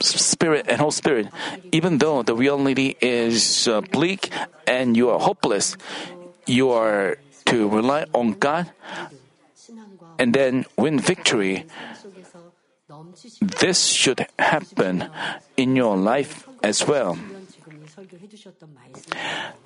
spirit 0.01 0.67
and 0.69 0.81
whole 0.81 0.91
spirit. 0.91 1.29
Even 1.73 1.99
though 1.99 2.23
the 2.23 2.35
reality 2.35 2.97
is 3.01 3.69
uh, 3.69 3.81
bleak 3.81 4.31
and 4.67 4.97
you 4.97 5.11
are 5.11 5.19
hopeless, 5.19 5.77
you 6.47 6.71
are 6.71 7.19
to 7.47 7.69
rely 7.69 8.07
on 8.15 8.33
God 8.33 8.71
and 10.19 10.35
then 10.35 10.65
win 10.77 10.99
victory. 10.99 11.67
This 13.41 13.85
should 13.87 14.27
happen 14.39 15.09
in 15.57 15.77
your 15.77 15.97
life 15.97 16.49
as 16.63 16.87
well. 16.87 17.19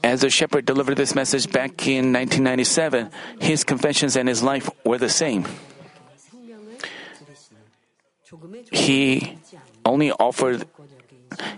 As 0.03 0.21
the 0.21 0.31
shepherd 0.31 0.65
delivered 0.67 0.97
this 0.97 1.15
message 1.15 1.51
back 1.51 1.87
in 1.87 2.13
1997, 2.13 3.11
his 3.41 3.65
confessions 3.65 4.17
and 4.17 4.29
his 4.29 4.43
life 4.43 4.69
were 4.85 4.99
the 4.99 5.09
same. 5.09 5.45
He 8.73 9.39
only 9.85 10.11
offered, 10.13 10.67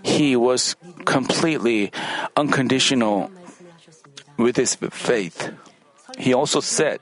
he 0.03 0.35
was 0.35 0.75
completely 1.05 1.91
unconditional 2.35 3.31
with 4.37 4.55
his 4.55 4.75
faith. 4.75 5.51
He 6.17 6.33
also 6.33 6.59
said, 6.59 6.99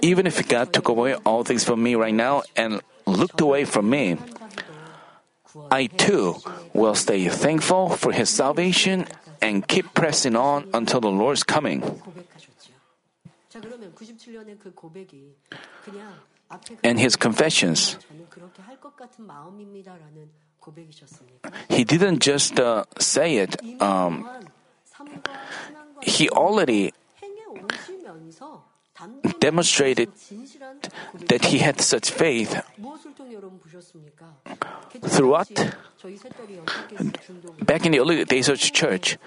Even 0.00 0.26
if 0.26 0.46
God 0.48 0.72
took 0.72 0.88
away 0.88 1.14
all 1.26 1.44
things 1.44 1.64
from 1.64 1.82
me 1.82 1.94
right 1.94 2.14
now 2.14 2.42
and 2.56 2.80
looked 3.06 3.40
away 3.40 3.64
from 3.64 3.90
me, 3.90 4.16
I 5.70 5.86
too 5.86 6.36
will 6.78 6.94
stay 6.94 7.28
thankful 7.28 7.90
for 7.90 8.12
his 8.12 8.30
salvation 8.30 9.06
and 9.42 9.66
keep 9.66 9.92
pressing 9.94 10.36
on 10.36 10.68
until 10.72 11.00
the 11.00 11.10
Lord's 11.10 11.42
coming. 11.42 11.82
And 16.82 16.98
his 16.98 17.16
confessions. 17.16 17.98
He 21.68 21.84
didn't 21.84 22.20
just 22.20 22.60
uh, 22.60 22.84
say 22.98 23.36
it, 23.38 23.56
um, 23.82 24.28
he 26.02 26.28
already 26.30 26.92
demonstrated 29.40 30.10
that 31.28 31.44
he 31.46 31.58
had 31.58 31.80
such 31.80 32.10
faith. 32.10 32.60
Through 35.02 35.30
what? 35.30 35.50
Back 37.62 37.86
in 37.86 37.92
the 37.92 38.00
early 38.00 38.24
days 38.24 38.48
of 38.48 38.60
the 38.60 38.70
church, 38.70 39.18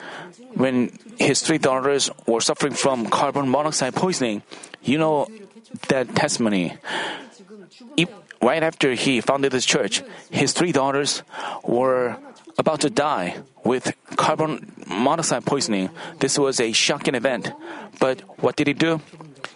when 0.56 0.98
his 1.18 1.42
three 1.42 1.58
daughters 1.58 2.10
were 2.26 2.42
suffering 2.42 2.74
from 2.74 3.08
carbon 3.08 3.50
monoxide 3.50 3.96
poisoning, 3.96 4.44
you 4.82 4.98
know 4.98 5.28
that 5.88 6.16
testimony. 6.16 6.78
Right 8.42 8.64
after 8.64 8.94
he 8.94 9.22
founded 9.22 9.52
this 9.52 9.66
church, 9.66 10.02
his 10.32 10.54
three 10.54 10.72
daughters 10.72 11.24
were 11.64 12.18
about 12.58 12.82
to 12.82 12.90
die 12.90 13.38
with 13.64 13.94
carbon 14.18 14.74
monoxide 14.88 15.46
poisoning. 15.46 15.90
This 16.20 16.38
was 16.40 16.60
a 16.60 16.72
shocking 16.72 17.16
event. 17.16 17.52
But 18.00 18.22
what 18.42 18.56
did 18.56 18.68
he 18.68 18.74
do? 18.74 19.00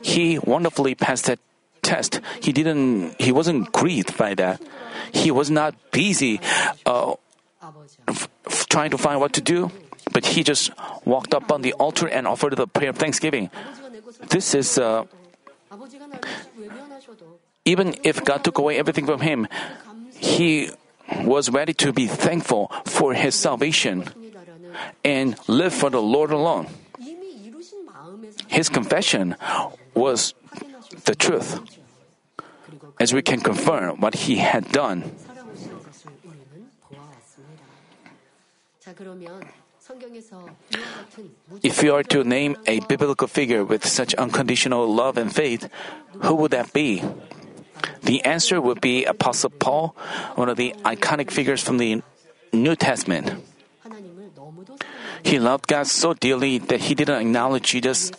He 0.01 0.39
wonderfully 0.39 0.95
passed 0.95 1.25
that 1.25 1.39
test. 1.81 2.21
He 2.41 2.51
didn't. 2.51 3.19
He 3.21 3.31
wasn't 3.31 3.71
grieved 3.71 4.17
by 4.17 4.33
that. 4.35 4.61
He 5.13 5.31
was 5.31 5.49
not 5.51 5.75
busy 5.91 6.39
uh, 6.85 7.13
f- 8.07 8.27
f- 8.47 8.67
trying 8.69 8.91
to 8.91 8.97
find 8.97 9.19
what 9.19 9.33
to 9.33 9.41
do, 9.41 9.71
but 10.11 10.25
he 10.25 10.43
just 10.43 10.71
walked 11.05 11.33
up 11.33 11.51
on 11.51 11.61
the 11.61 11.73
altar 11.73 12.07
and 12.07 12.27
offered 12.27 12.55
the 12.57 12.67
prayer 12.67 12.89
of 12.89 12.97
thanksgiving. 12.97 13.49
This 14.29 14.53
is. 14.55 14.77
Uh, 14.77 15.05
even 17.65 17.95
if 18.03 18.23
God 18.23 18.43
took 18.43 18.57
away 18.57 18.77
everything 18.77 19.05
from 19.05 19.21
him, 19.21 19.47
he 20.17 20.69
was 21.23 21.49
ready 21.49 21.73
to 21.73 21.91
be 21.91 22.07
thankful 22.07 22.71
for 22.85 23.13
his 23.13 23.35
salvation 23.35 24.05
and 25.03 25.35
live 25.47 25.73
for 25.73 25.89
the 25.89 26.01
Lord 26.01 26.31
alone. 26.31 26.67
His 28.47 28.69
confession 28.69 29.35
was 29.93 30.33
the 31.05 31.15
truth, 31.15 31.59
as 32.99 33.13
we 33.13 33.21
can 33.21 33.41
confirm 33.41 33.99
what 33.99 34.27
he 34.27 34.37
had 34.37 34.71
done. 34.71 35.11
If 41.63 41.83
you 41.83 41.93
are 41.93 42.03
to 42.03 42.23
name 42.23 42.57
a 42.65 42.79
biblical 42.81 43.27
figure 43.27 43.63
with 43.63 43.85
such 43.85 44.13
unconditional 44.15 44.87
love 44.91 45.17
and 45.17 45.33
faith, 45.33 45.69
who 46.21 46.35
would 46.35 46.51
that 46.51 46.73
be? 46.73 47.03
The 48.03 48.23
answer 48.23 48.61
would 48.61 48.81
be 48.81 49.05
Apostle 49.05 49.49
Paul, 49.49 49.95
one 50.35 50.49
of 50.49 50.57
the 50.57 50.73
iconic 50.85 51.31
figures 51.31 51.61
from 51.63 51.77
the 51.77 52.01
New 52.53 52.75
Testament. 52.75 53.43
He 55.23 55.39
loved 55.39 55.67
God 55.67 55.87
so 55.87 56.13
dearly 56.13 56.57
that 56.57 56.81
he 56.81 56.95
didn't 56.95 57.21
acknowledge 57.21 57.73
Jesus 57.73 58.11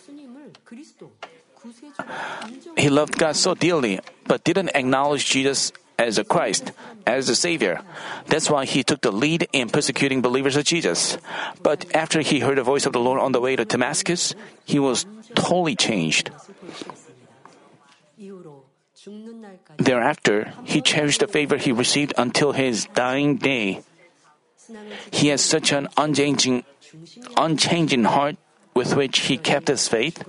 he 2.77 2.89
loved 2.89 3.17
God 3.17 3.35
so 3.35 3.55
dearly, 3.55 3.99
but 4.27 4.43
didn't 4.43 4.71
acknowledge 4.75 5.25
Jesus 5.25 5.71
as 5.97 6.17
a 6.17 6.23
Christ, 6.23 6.71
as 7.05 7.27
a 7.29 7.35
Savior. 7.35 7.81
That's 8.27 8.49
why 8.49 8.65
he 8.65 8.83
took 8.83 9.01
the 9.01 9.11
lead 9.11 9.47
in 9.51 9.69
persecuting 9.69 10.21
believers 10.21 10.55
of 10.55 10.65
Jesus. 10.65 11.17
But 11.63 11.89
after 11.95 12.21
he 12.21 12.39
heard 12.39 12.57
the 12.57 12.63
voice 12.63 12.85
of 12.85 12.93
the 12.93 13.01
Lord 13.01 13.19
on 13.19 13.31
the 13.31 13.41
way 13.41 13.55
to 13.55 13.65
Damascus, 13.65 14.35
he 14.65 14.77
was 14.77 15.05
totally 15.33 15.75
changed. 15.75 16.29
Thereafter, 19.77 20.53
he 20.65 20.81
cherished 20.81 21.21
the 21.21 21.27
favor 21.27 21.57
he 21.57 21.71
received 21.71 22.13
until 22.17 22.51
his 22.51 22.85
dying 22.93 23.37
day. 23.37 23.81
He 25.11 25.29
has 25.29 25.41
such 25.41 25.71
an 25.71 25.87
unchanging, 25.97 26.63
unchanging 27.37 28.03
heart 28.03 28.35
with 28.73 28.95
which 28.95 29.31
he 29.31 29.37
kept 29.37 29.67
his 29.69 29.87
faith. 29.87 30.21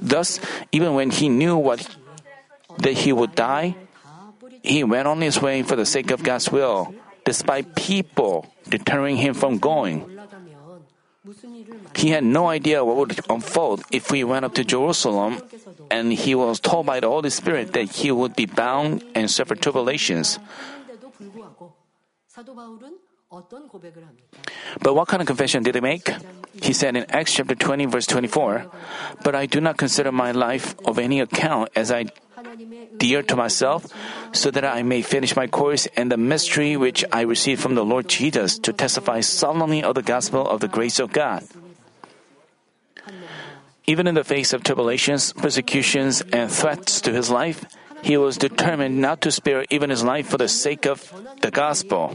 Thus, 0.00 0.40
even 0.72 0.94
when 0.94 1.10
he 1.10 1.28
knew 1.28 1.56
what 1.56 1.86
that 2.78 3.04
he 3.04 3.12
would 3.12 3.34
die, 3.34 3.76
he 4.62 4.84
went 4.84 5.08
on 5.08 5.20
his 5.20 5.40
way 5.40 5.62
for 5.62 5.76
the 5.76 5.86
sake 5.86 6.10
of 6.10 6.22
God's 6.22 6.50
will, 6.50 6.94
despite 7.24 7.74
people 7.74 8.46
deterring 8.68 9.16
him 9.16 9.34
from 9.34 9.58
going. 9.58 10.04
He 11.94 12.10
had 12.10 12.24
no 12.24 12.48
idea 12.48 12.84
what 12.84 12.96
would 12.96 13.20
unfold 13.28 13.82
if 13.90 14.08
he 14.10 14.24
went 14.24 14.44
up 14.44 14.54
to 14.54 14.64
Jerusalem, 14.64 15.42
and 15.90 16.12
he 16.12 16.34
was 16.34 16.60
told 16.60 16.86
by 16.86 17.00
the 17.00 17.08
Holy 17.08 17.30
Spirit 17.30 17.72
that 17.72 17.90
he 18.00 18.10
would 18.10 18.36
be 18.36 18.46
bound 18.46 19.04
and 19.14 19.30
suffer 19.30 19.54
tribulations. 19.54 20.38
But 24.80 24.94
what 24.94 25.08
kind 25.08 25.20
of 25.20 25.26
confession 25.26 25.62
did 25.62 25.74
he 25.74 25.80
make? 25.80 26.08
He 26.62 26.72
said 26.72 26.96
in 26.96 27.06
Acts 27.10 27.34
chapter 27.34 27.54
20, 27.54 27.86
verse 27.86 28.06
24, 28.06 28.66
But 29.22 29.34
I 29.34 29.46
do 29.46 29.60
not 29.60 29.76
consider 29.76 30.12
my 30.12 30.32
life 30.32 30.74
of 30.84 30.98
any 30.98 31.20
account 31.20 31.70
as 31.74 31.90
I 31.90 32.06
dear 32.96 33.22
to 33.22 33.36
myself, 33.36 33.86
so 34.32 34.50
that 34.50 34.64
I 34.64 34.82
may 34.82 35.02
finish 35.02 35.36
my 35.36 35.46
course 35.46 35.86
and 35.96 36.10
the 36.10 36.16
mystery 36.16 36.76
which 36.76 37.04
I 37.12 37.22
received 37.22 37.62
from 37.62 37.74
the 37.74 37.84
Lord 37.84 38.08
Jesus 38.08 38.58
to 38.60 38.72
testify 38.72 39.20
solemnly 39.20 39.82
of 39.82 39.94
the 39.94 40.02
gospel 40.02 40.46
of 40.46 40.60
the 40.60 40.68
grace 40.68 40.98
of 40.98 41.12
God. 41.12 41.44
Even 43.86 44.06
in 44.06 44.14
the 44.14 44.24
face 44.24 44.52
of 44.52 44.62
tribulations, 44.62 45.32
persecutions, 45.32 46.20
and 46.32 46.50
threats 46.50 47.00
to 47.00 47.12
his 47.12 47.30
life, 47.30 47.64
he 48.02 48.16
was 48.16 48.36
determined 48.36 49.00
not 49.00 49.22
to 49.22 49.30
spare 49.32 49.64
even 49.70 49.90
his 49.90 50.04
life 50.04 50.28
for 50.28 50.36
the 50.36 50.48
sake 50.48 50.86
of 50.86 51.10
the 51.40 51.50
gospel. 51.50 52.14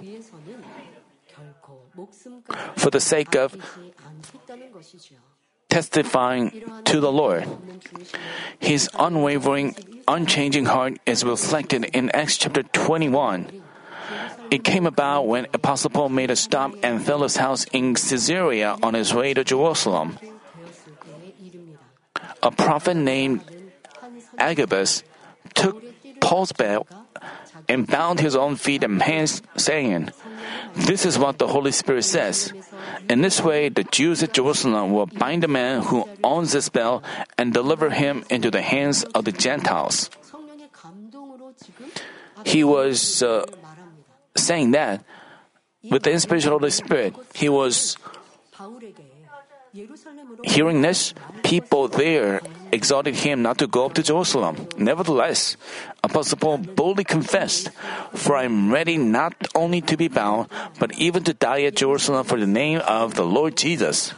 For 2.75 2.89
the 2.89 3.01
sake 3.01 3.35
of 3.35 3.57
testifying 5.69 6.63
to 6.85 6.99
the 6.99 7.11
Lord. 7.11 7.47
His 8.59 8.89
unwavering, 8.93 9.75
unchanging 10.07 10.65
heart 10.65 10.99
is 11.05 11.23
reflected 11.25 11.85
in 11.97 12.11
Acts 12.11 12.37
chapter 12.37 12.61
21. 12.61 13.49
It 14.51 14.63
came 14.63 14.85
about 14.85 15.25
when 15.25 15.47
Apostle 15.53 15.89
Paul 15.89 16.09
made 16.09 16.29
a 16.29 16.35
stop 16.35 16.77
at 16.83 17.01
Philip's 17.01 17.37
house 17.37 17.65
in 17.73 17.95
Caesarea 17.95 18.77
on 18.83 18.93
his 18.93 19.13
way 19.13 19.33
to 19.33 19.43
Jerusalem. 19.43 20.19
A 22.43 22.51
prophet 22.51 22.95
named 22.95 23.41
Agabus 24.37 25.03
took 25.55 25.81
Paul's 26.21 26.51
belt 26.51 26.87
and 27.67 27.87
bound 27.87 28.19
his 28.19 28.35
own 28.35 28.55
feet 28.55 28.83
and 28.83 29.01
hands, 29.01 29.41
saying, 29.57 30.09
This 30.75 31.05
is 31.05 31.17
what 31.17 31.37
the 31.37 31.47
Holy 31.47 31.71
Spirit 31.71 32.03
says. 32.03 32.53
In 33.09 33.21
this 33.21 33.41
way, 33.41 33.69
the 33.69 33.83
Jews 33.83 34.23
at 34.23 34.33
Jerusalem 34.33 34.91
will 34.93 35.05
bind 35.07 35.43
the 35.43 35.47
man 35.47 35.81
who 35.83 36.07
owns 36.23 36.51
this 36.51 36.69
bell 36.69 37.03
and 37.37 37.53
deliver 37.53 37.89
him 37.89 38.23
into 38.29 38.51
the 38.51 38.61
hands 38.61 39.03
of 39.15 39.25
the 39.25 39.31
Gentiles. 39.31 40.09
He 42.45 42.63
was 42.63 43.23
uh, 43.23 43.45
saying 44.35 44.71
that 44.71 45.03
with 45.89 46.03
the 46.03 46.11
inspiration 46.11 46.51
of 46.51 46.61
the 46.61 46.71
Spirit, 46.71 47.15
he 47.33 47.49
was 47.49 47.97
Hearing 50.43 50.81
this, 50.83 51.15
people 51.41 51.87
there 51.87 52.41
exhorted 52.71 53.15
him 53.15 53.41
not 53.41 53.57
to 53.57 53.65
go 53.65 53.87
up 53.87 53.95
to 53.95 54.03
Jerusalem. 54.03 54.67
Nevertheless, 54.77 55.57
Apostle 56.03 56.37
Paul 56.37 56.57
boldly 56.59 57.03
confessed, 57.03 57.69
For 58.13 58.35
I 58.37 58.43
am 58.43 58.71
ready 58.71 58.97
not 58.97 59.33
only 59.55 59.81
to 59.81 59.97
be 59.97 60.07
bound, 60.07 60.49
but 60.77 60.93
even 60.93 61.23
to 61.23 61.33
die 61.33 61.63
at 61.63 61.75
Jerusalem 61.75 62.23
for 62.23 62.39
the 62.39 62.45
name 62.45 62.81
of 62.85 63.15
the 63.15 63.25
Lord 63.25 63.57
Jesus. 63.57 64.13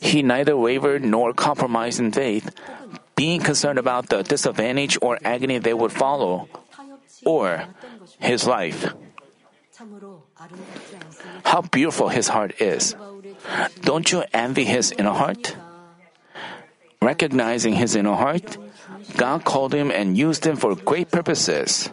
He 0.00 0.22
neither 0.22 0.56
wavered 0.56 1.04
nor 1.04 1.32
compromised 1.32 2.00
in 2.00 2.10
faith, 2.10 2.50
being 3.14 3.40
concerned 3.40 3.78
about 3.78 4.08
the 4.08 4.22
disadvantage 4.22 4.98
or 5.00 5.18
agony 5.24 5.58
they 5.58 5.74
would 5.74 5.92
follow, 5.92 6.48
or 7.24 7.64
his 8.18 8.46
life 8.46 8.92
how 11.44 11.62
beautiful 11.62 12.08
his 12.08 12.28
heart 12.28 12.60
is. 12.60 12.94
Don't 13.82 14.10
you 14.10 14.24
envy 14.32 14.64
his 14.64 14.92
inner 14.92 15.12
heart? 15.12 15.56
Recognizing 17.00 17.74
his 17.74 17.96
inner 17.96 18.14
heart, 18.14 18.56
God 19.16 19.44
called 19.44 19.74
him 19.74 19.90
and 19.90 20.16
used 20.16 20.46
him 20.46 20.56
for 20.56 20.74
great 20.76 21.10
purposes. 21.10 21.90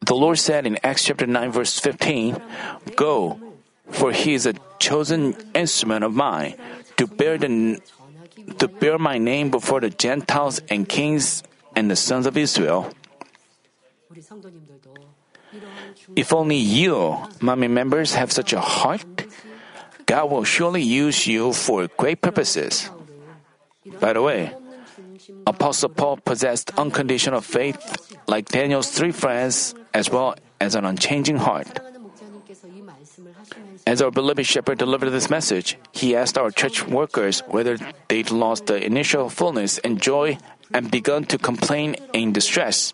The 0.00 0.14
Lord 0.14 0.38
said 0.38 0.66
in 0.66 0.78
Acts 0.84 1.04
chapter 1.04 1.26
9, 1.26 1.50
verse 1.50 1.80
15, 1.80 2.36
Go, 2.94 3.40
for 3.90 4.12
he 4.12 4.34
is 4.34 4.46
a 4.46 4.54
chosen 4.78 5.34
instrument 5.54 6.04
of 6.04 6.14
mine 6.14 6.54
to 6.96 7.06
bear, 7.06 7.38
the, 7.38 7.80
to 8.58 8.68
bear 8.68 8.98
my 8.98 9.18
name 9.18 9.50
before 9.50 9.80
the 9.80 9.90
Gentiles 9.90 10.60
and 10.68 10.88
kings 10.88 11.42
and 11.74 11.90
the 11.90 11.96
sons 11.96 12.26
of 12.26 12.36
Israel. 12.36 12.92
If 16.16 16.32
only 16.32 16.56
you, 16.56 17.16
Manmin 17.40 17.70
members, 17.70 18.14
have 18.14 18.32
such 18.32 18.52
a 18.52 18.60
heart, 18.60 19.04
God 20.06 20.30
will 20.30 20.44
surely 20.44 20.82
use 20.82 21.26
you 21.26 21.52
for 21.52 21.88
great 21.96 22.20
purposes. 22.20 22.90
By 24.00 24.12
the 24.12 24.22
way, 24.22 24.54
Apostle 25.46 25.90
Paul 25.90 26.16
possessed 26.18 26.70
unconditional 26.78 27.40
faith 27.40 28.16
like 28.26 28.48
Daniel's 28.48 28.90
three 28.90 29.12
friends, 29.12 29.74
as 29.94 30.10
well 30.10 30.36
as 30.60 30.74
an 30.74 30.84
unchanging 30.84 31.36
heart. 31.36 31.68
As 33.86 34.00
our 34.00 34.10
beloved 34.10 34.46
shepherd 34.46 34.78
delivered 34.78 35.10
this 35.10 35.28
message, 35.28 35.76
he 35.92 36.16
asked 36.16 36.38
our 36.38 36.50
church 36.50 36.86
workers 36.86 37.40
whether 37.48 37.76
they'd 38.08 38.30
lost 38.30 38.66
the 38.66 38.78
initial 38.84 39.28
fullness 39.28 39.78
and 39.78 40.00
joy 40.00 40.38
and 40.72 40.90
begun 40.90 41.24
to 41.26 41.38
complain 41.38 41.96
in 42.12 42.32
distress, 42.32 42.92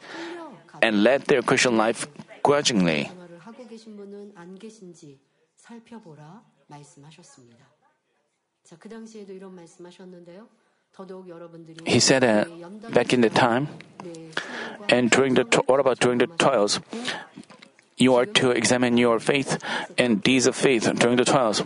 and 0.82 1.02
led 1.02 1.24
their 1.26 1.42
Christian 1.42 1.76
life 1.76 2.06
grudgingly. 2.42 3.10
He 11.86 12.00
said 12.00 12.22
that 12.22 12.48
back 12.92 13.12
in 13.12 13.20
the 13.20 13.30
time, 13.30 13.68
and 14.88 15.10
during 15.10 15.34
the 15.34 15.44
what 15.66 15.80
about 15.80 16.00
during 16.00 16.18
the 16.18 16.26
trials, 16.26 16.80
you 17.96 18.14
are 18.16 18.26
to 18.26 18.50
examine 18.50 18.96
your 18.96 19.20
faith 19.20 19.62
and 19.96 20.22
deeds 20.22 20.46
of 20.46 20.56
faith 20.56 20.90
during 20.98 21.16
the 21.16 21.24
trials. 21.24 21.62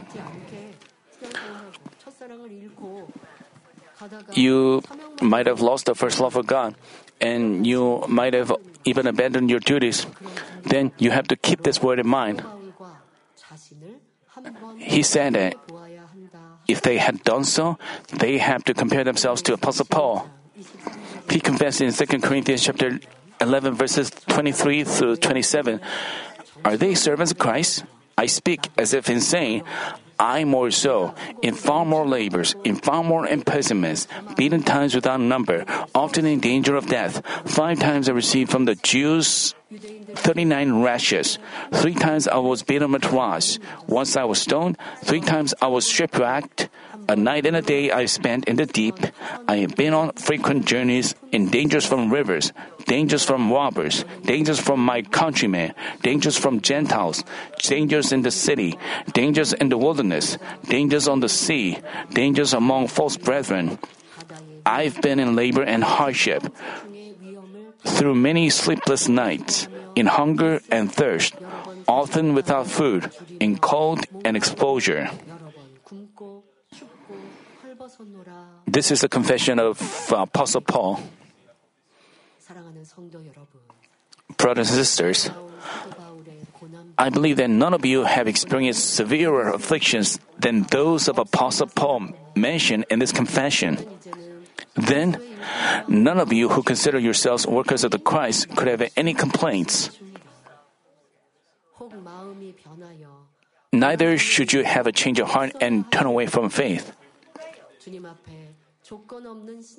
You 4.32 4.82
might 5.20 5.46
have 5.46 5.60
lost 5.60 5.86
the 5.86 5.94
first 5.94 6.20
love 6.20 6.36
of 6.36 6.46
God, 6.46 6.74
and 7.20 7.66
you 7.66 8.04
might 8.08 8.34
have 8.34 8.52
even 8.84 9.06
abandon 9.06 9.48
your 9.48 9.60
duties, 9.60 10.06
then 10.62 10.92
you 10.98 11.10
have 11.10 11.28
to 11.28 11.36
keep 11.36 11.62
this 11.62 11.82
word 11.82 11.98
in 11.98 12.08
mind. 12.08 12.42
He 14.78 15.02
said 15.02 15.34
that 15.34 15.54
if 16.68 16.82
they 16.82 16.98
had 16.98 17.22
done 17.22 17.44
so, 17.44 17.78
they 18.12 18.38
have 18.38 18.64
to 18.64 18.74
compare 18.74 19.04
themselves 19.04 19.42
to 19.42 19.54
Apostle 19.54 19.86
Paul. 19.86 20.30
He 21.30 21.40
confessed 21.40 21.80
in 21.80 21.92
2 21.92 22.06
Corinthians 22.20 22.62
chapter 22.62 23.00
11 23.40 23.74
verses 23.74 24.10
23 24.10 24.84
through 24.84 25.16
27, 25.16 25.80
Are 26.64 26.76
they 26.76 26.94
servants 26.94 27.32
of 27.32 27.38
Christ? 27.38 27.84
I 28.16 28.26
speak 28.26 28.68
as 28.78 28.94
if 28.94 29.10
insane. 29.10 29.64
I 30.22 30.44
more 30.44 30.70
so, 30.70 31.16
in 31.42 31.54
far 31.56 31.84
more 31.84 32.06
labors, 32.06 32.54
in 32.62 32.76
far 32.76 33.02
more 33.02 33.26
imprisonments, 33.26 34.06
beaten 34.36 34.62
times 34.62 34.94
without 34.94 35.18
number, 35.18 35.64
often 35.96 36.26
in 36.26 36.38
danger 36.38 36.76
of 36.76 36.86
death. 36.86 37.26
Five 37.44 37.80
times 37.80 38.08
I 38.08 38.12
received 38.12 38.48
from 38.48 38.64
the 38.64 38.76
Jews 38.76 39.56
39 40.14 40.80
rashes. 40.80 41.38
Three 41.72 41.94
times 41.94 42.28
I 42.28 42.38
was 42.38 42.62
beaten 42.62 42.92
with 42.92 43.10
rods. 43.10 43.58
Once 43.88 44.16
I 44.16 44.22
was 44.22 44.40
stoned. 44.40 44.78
Three 45.02 45.20
times 45.20 45.54
I 45.60 45.66
was 45.66 45.88
shipwrecked. 45.88 46.68
A 47.08 47.16
night 47.16 47.46
and 47.46 47.56
a 47.56 47.62
day 47.62 47.90
I've 47.90 48.10
spent 48.10 48.46
in 48.46 48.56
the 48.56 48.66
deep. 48.66 48.96
I 49.48 49.56
have 49.58 49.74
been 49.76 49.92
on 49.92 50.12
frequent 50.12 50.66
journeys 50.66 51.14
in 51.32 51.50
dangers 51.50 51.84
from 51.84 52.12
rivers, 52.12 52.52
dangers 52.86 53.24
from 53.24 53.52
robbers, 53.52 54.04
dangers 54.24 54.60
from 54.60 54.84
my 54.84 55.02
countrymen, 55.02 55.74
dangers 56.02 56.38
from 56.38 56.60
Gentiles, 56.60 57.24
dangers 57.58 58.12
in 58.12 58.22
the 58.22 58.30
city, 58.30 58.78
dangers 59.12 59.52
in 59.52 59.68
the 59.68 59.78
wilderness, 59.78 60.38
dangers 60.68 61.08
on 61.08 61.20
the 61.20 61.28
sea, 61.28 61.78
dangers 62.12 62.54
among 62.54 62.88
false 62.88 63.16
brethren. 63.16 63.78
I've 64.64 65.00
been 65.02 65.18
in 65.18 65.34
labor 65.34 65.62
and 65.62 65.82
hardship, 65.82 66.42
through 67.84 68.14
many 68.14 68.48
sleepless 68.50 69.08
nights, 69.08 69.68
in 69.96 70.06
hunger 70.06 70.60
and 70.70 70.92
thirst, 70.92 71.34
often 71.88 72.34
without 72.34 72.68
food, 72.68 73.10
in 73.40 73.58
cold 73.58 74.06
and 74.24 74.36
exposure. 74.36 75.10
This 78.72 78.90
is 78.90 79.02
the 79.02 79.08
confession 79.08 79.58
of 79.58 79.76
uh, 80.10 80.24
Apostle 80.24 80.62
Paul. 80.62 80.98
Brothers 84.38 84.70
and 84.70 84.78
sisters, 84.78 85.30
I 86.96 87.10
believe 87.10 87.36
that 87.36 87.50
none 87.50 87.74
of 87.74 87.84
you 87.84 88.04
have 88.04 88.26
experienced 88.28 88.96
severer 88.96 89.52
afflictions 89.52 90.18
than 90.38 90.62
those 90.72 91.06
of 91.08 91.18
Apostle 91.18 91.66
Paul 91.66 92.16
mentioned 92.34 92.86
in 92.88 92.98
this 92.98 93.12
confession. 93.12 93.76
Then, 94.72 95.20
none 95.86 96.18
of 96.18 96.32
you 96.32 96.48
who 96.48 96.62
consider 96.62 96.98
yourselves 96.98 97.46
workers 97.46 97.84
of 97.84 97.90
the 97.90 97.98
Christ 97.98 98.56
could 98.56 98.68
have 98.68 98.88
any 98.96 99.12
complaints. 99.12 99.90
Neither 103.70 104.16
should 104.16 104.54
you 104.54 104.64
have 104.64 104.86
a 104.86 104.92
change 104.92 105.20
of 105.20 105.28
heart 105.28 105.52
and 105.60 105.84
turn 105.92 106.06
away 106.06 106.24
from 106.24 106.48
faith. 106.48 106.96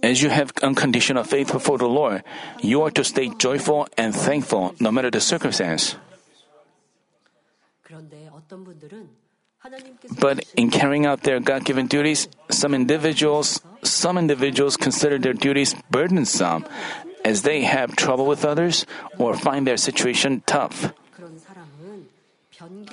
As 0.01 0.21
you 0.21 0.29
have 0.29 0.51
unconditional 0.61 1.23
faith 1.23 1.51
before 1.51 1.77
the 1.77 1.87
Lord, 1.87 2.23
you 2.61 2.81
are 2.83 2.91
to 2.91 3.03
stay 3.03 3.29
joyful 3.29 3.87
and 3.97 4.15
thankful 4.15 4.75
no 4.79 4.91
matter 4.91 5.11
the 5.11 5.21
circumstance. 5.21 5.95
But 10.19 10.43
in 10.55 10.69
carrying 10.71 11.05
out 11.05 11.23
their 11.23 11.39
God-given 11.39 11.87
duties, 11.87 12.27
some 12.49 12.73
individuals 12.73 13.61
some 13.83 14.17
individuals 14.17 14.77
consider 14.77 15.19
their 15.19 15.33
duties 15.33 15.75
burdensome 15.91 16.65
as 17.23 17.43
they 17.43 17.63
have 17.63 17.95
trouble 17.95 18.25
with 18.25 18.45
others 18.45 18.85
or 19.17 19.35
find 19.35 19.67
their 19.67 19.77
situation 19.77 20.41
tough. 20.45 20.93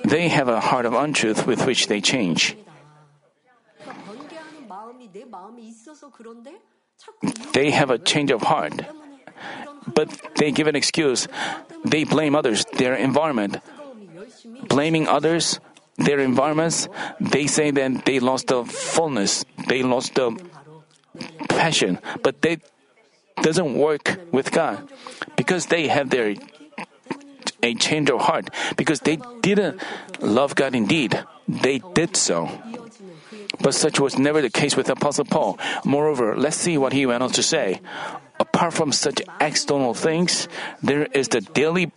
They 0.03 0.27
have 0.27 0.47
a 0.47 0.59
heart 0.59 0.85
of 0.85 0.93
untruth 0.93 1.47
with 1.47 1.65
which 1.65 1.87
they 1.87 2.01
change. 2.01 2.55
They 7.53 7.71
have 7.71 7.89
a 7.89 7.97
change 7.97 8.31
of 8.31 8.41
heart, 8.41 8.73
but 9.87 10.09
they 10.35 10.51
give 10.51 10.67
an 10.67 10.75
excuse. 10.75 11.27
They 11.85 12.03
blame 12.03 12.35
others, 12.35 12.65
their 12.77 12.95
environment. 12.95 13.57
Blaming 14.67 15.07
others, 15.07 15.59
their 15.97 16.19
environments, 16.19 16.87
they 17.19 17.47
say 17.47 17.71
that 17.71 18.05
they 18.05 18.19
lost 18.19 18.47
the 18.47 18.63
fullness, 18.63 19.45
they 19.67 19.83
lost 19.83 20.15
the 20.15 20.37
passion, 21.49 21.99
but 22.23 22.41
that 22.41 22.61
doesn't 23.41 23.75
work 23.75 24.19
with 24.31 24.51
God 24.51 24.89
because 25.35 25.67
they 25.67 25.87
have 25.87 26.09
their 26.09 26.35
a 27.63 27.75
change 27.75 28.09
of 28.09 28.21
heart 28.21 28.49
because 28.75 29.01
they 29.01 29.17
didn't 29.41 29.81
love 30.19 30.55
God 30.55 30.73
indeed. 30.73 31.13
They 31.47 31.79
did 31.93 32.17
so. 32.17 32.49
But 33.61 33.73
such 33.73 33.99
was 33.99 34.17
never 34.17 34.41
the 34.41 34.49
case 34.49 34.75
with 34.75 34.89
Apostle 34.89 35.25
Paul. 35.25 35.59
Moreover, 35.85 36.35
let's 36.35 36.57
see 36.57 36.77
what 36.77 36.93
he 36.93 37.05
went 37.05 37.23
on 37.23 37.31
to 37.31 37.43
say. 37.43 37.81
Apart 38.39 38.73
from 38.73 38.91
such 38.91 39.21
external 39.39 39.93
things, 39.93 40.47
there 40.81 41.05
is 41.13 41.27
the 41.29 41.41
daily, 41.41 41.91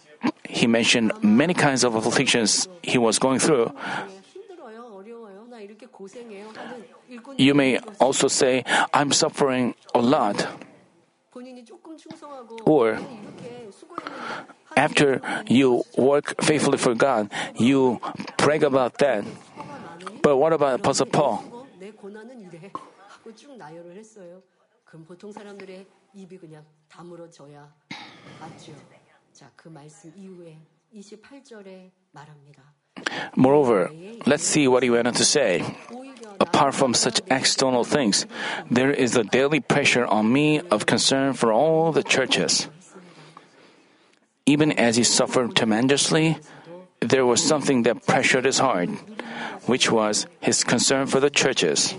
he 0.44 0.66
mentioned 0.66 1.12
many 1.22 1.54
kinds 1.54 1.84
of 1.84 1.94
afflictions 1.94 2.68
he 2.82 2.98
was 2.98 3.18
going 3.18 3.38
through. 3.38 3.72
You 7.36 7.54
may 7.54 7.78
also 7.98 8.28
say, 8.28 8.64
I'm 8.92 9.12
suffering 9.12 9.74
a 9.94 10.00
lot. 10.00 10.46
Or, 12.66 12.98
after 14.76 15.20
you 15.46 15.84
work 15.96 16.42
faithfully 16.42 16.78
for 16.78 16.94
God, 16.94 17.30
you 17.56 18.00
brag 18.36 18.62
about 18.62 18.98
that. 18.98 19.24
But 20.22 20.36
what 20.36 20.52
about 20.52 20.80
Apostle 20.80 21.06
Paul? 21.06 21.53
수고, 21.83 21.83
내 21.83 21.91
고난은 21.91 22.39
이래 22.41 22.71
하고 23.07 23.35
쭉 23.35 23.57
나열을 23.57 23.95
했어요. 23.97 24.41
그럼 24.85 25.05
보통 25.05 25.31
사람들의 25.31 25.85
입이 26.13 26.37
그냥 26.37 26.65
다물어져야 26.87 27.73
맞죠. 28.39 28.73
자, 29.33 29.51
그 29.55 29.69
말씀 29.69 30.11
이후에 30.15 30.57
28절에 30.93 31.91
말합니다. 32.11 32.63
Moreover, 33.37 33.89
let's 34.25 34.43
see 34.43 34.67
what 34.67 34.83
he 34.83 34.89
went 34.89 35.07
on 35.07 35.13
to 35.13 35.23
say. 35.23 35.61
오히려 35.91 36.35
Apart 36.39 36.75
from 36.75 36.93
such 36.93 37.21
external 37.29 37.83
things, 37.83 38.25
there 38.69 38.91
is 38.91 39.15
a 39.15 39.23
daily 39.23 39.59
pressure 39.59 40.05
on 40.05 40.31
me 40.31 40.59
of 40.71 40.85
concern 40.85 41.33
for 41.33 41.53
all 41.53 41.91
the 41.91 42.03
churches. 42.03 42.69
Even 44.45 44.71
as 44.71 44.97
he 44.97 45.03
suffered 45.03 45.55
tremendously, 45.55 46.37
there 47.08 47.26
was 47.26 47.42
something 47.42 47.82
that 47.84 48.06
pressured 48.06 48.44
his 48.44 48.58
heart, 48.58 48.88
which 49.66 49.90
was 49.90 50.26
his 50.40 50.64
concern 50.64 51.06
for 51.06 51.20
the 51.20 51.30
churches. 51.30 51.94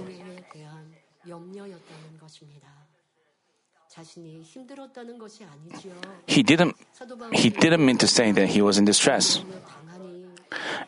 He 6.27 6.43
didn't, 6.43 6.75
he 7.33 7.49
didn't 7.49 7.85
mean 7.85 7.97
to 7.97 8.07
say 8.07 8.31
that 8.31 8.47
he 8.47 8.61
was 8.61 8.77
in 8.77 8.85
distress. 8.85 9.41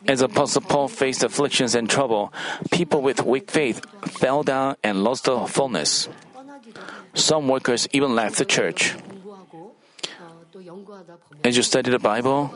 As 0.06 0.22
Apostle 0.22 0.62
Paul 0.62 0.88
faced 0.88 1.24
afflictions 1.24 1.74
and 1.74 1.88
trouble, 1.88 2.32
people 2.70 3.02
with 3.02 3.24
weak 3.24 3.50
faith 3.50 3.84
fell 4.02 4.42
down 4.42 4.76
and 4.82 5.04
lost 5.04 5.24
their 5.24 5.46
fullness. 5.46 6.08
Some 7.14 7.48
workers 7.48 7.88
even 7.92 8.14
left 8.14 8.38
the 8.38 8.44
church. 8.44 8.94
As 11.44 11.56
you 11.56 11.62
study 11.62 11.90
the 11.90 11.98
Bible, 11.98 12.50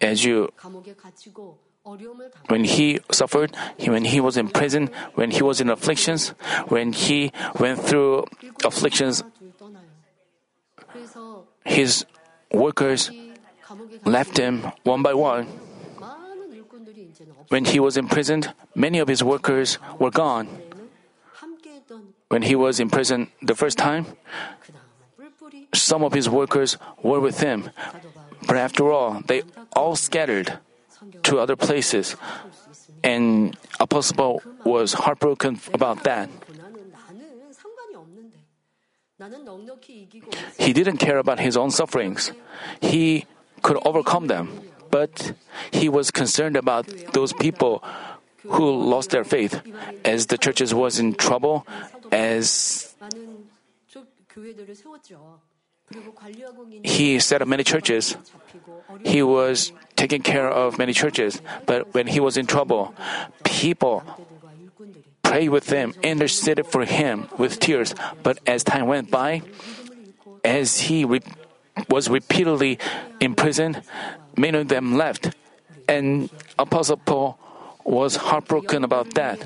as 0.00 0.24
you 0.24 0.48
when 2.48 2.64
he 2.64 3.00
suffered, 3.10 3.56
when 3.86 4.04
he 4.04 4.20
was 4.20 4.36
in 4.36 4.48
prison, 4.48 4.90
when 5.14 5.30
he 5.30 5.42
was 5.42 5.60
in 5.60 5.70
afflictions, 5.70 6.30
when 6.68 6.92
he 6.92 7.32
went 7.58 7.80
through 7.80 8.26
afflictions, 8.64 9.24
his 11.64 12.04
workers 12.52 13.10
left 14.04 14.36
him 14.36 14.70
one 14.84 15.02
by 15.02 15.14
one. 15.14 15.46
When 17.48 17.64
he 17.64 17.80
was 17.80 17.96
imprisoned, 17.96 18.52
many 18.74 18.98
of 18.98 19.08
his 19.08 19.24
workers 19.24 19.78
were 19.98 20.10
gone. 20.10 20.48
When 22.28 22.42
he 22.42 22.54
was 22.54 22.80
in 22.80 22.90
prison 22.90 23.32
the 23.40 23.54
first 23.54 23.78
time, 23.78 24.04
some 25.74 26.02
of 26.02 26.12
his 26.12 26.28
workers 26.28 26.76
were 27.02 27.20
with 27.20 27.40
him. 27.40 27.70
But 28.46 28.56
after 28.56 28.90
all, 28.90 29.22
they 29.26 29.42
all 29.74 29.96
scattered 29.96 30.58
to 31.24 31.38
other 31.38 31.56
places. 31.56 32.16
And 33.02 33.56
Apostle 33.80 34.16
Paul 34.16 34.42
was 34.64 34.92
heartbroken 34.94 35.60
about 35.72 36.04
that. 36.04 36.28
He 40.58 40.72
didn't 40.72 40.98
care 40.98 41.18
about 41.18 41.40
his 41.40 41.56
own 41.56 41.70
sufferings. 41.70 42.32
He 42.80 43.26
could 43.62 43.78
overcome 43.84 44.28
them, 44.28 44.62
but 44.90 45.32
he 45.72 45.88
was 45.88 46.10
concerned 46.10 46.56
about 46.56 46.86
those 47.12 47.32
people 47.32 47.82
who 48.46 48.70
lost 48.70 49.10
their 49.10 49.24
faith. 49.24 49.60
As 50.04 50.26
the 50.26 50.38
churches 50.38 50.72
was 50.72 50.98
in 50.98 51.14
trouble, 51.14 51.66
as 52.12 52.94
he 56.82 57.18
set 57.18 57.40
up 57.40 57.48
many 57.48 57.64
churches. 57.64 58.16
He 59.04 59.22
was 59.22 59.72
taking 59.96 60.22
care 60.22 60.48
of 60.48 60.78
many 60.78 60.92
churches. 60.92 61.40
But 61.64 61.94
when 61.94 62.06
he 62.06 62.20
was 62.20 62.36
in 62.36 62.46
trouble, 62.46 62.94
people 63.44 64.02
prayed 65.22 65.48
with 65.48 65.70
him, 65.70 65.94
interceded 66.02 66.66
for 66.66 66.84
him 66.84 67.28
with 67.38 67.58
tears. 67.58 67.94
But 68.22 68.38
as 68.46 68.64
time 68.64 68.86
went 68.86 69.10
by, 69.10 69.42
as 70.44 70.88
he 70.88 71.04
re- 71.04 71.22
was 71.88 72.08
repeatedly 72.08 72.78
imprisoned, 73.20 73.82
many 74.36 74.58
of 74.58 74.68
them 74.68 74.96
left. 74.96 75.34
And 75.88 76.28
Apostle 76.58 76.98
Paul 76.98 77.38
was 77.84 78.16
heartbroken 78.16 78.84
about 78.84 79.14
that. 79.14 79.40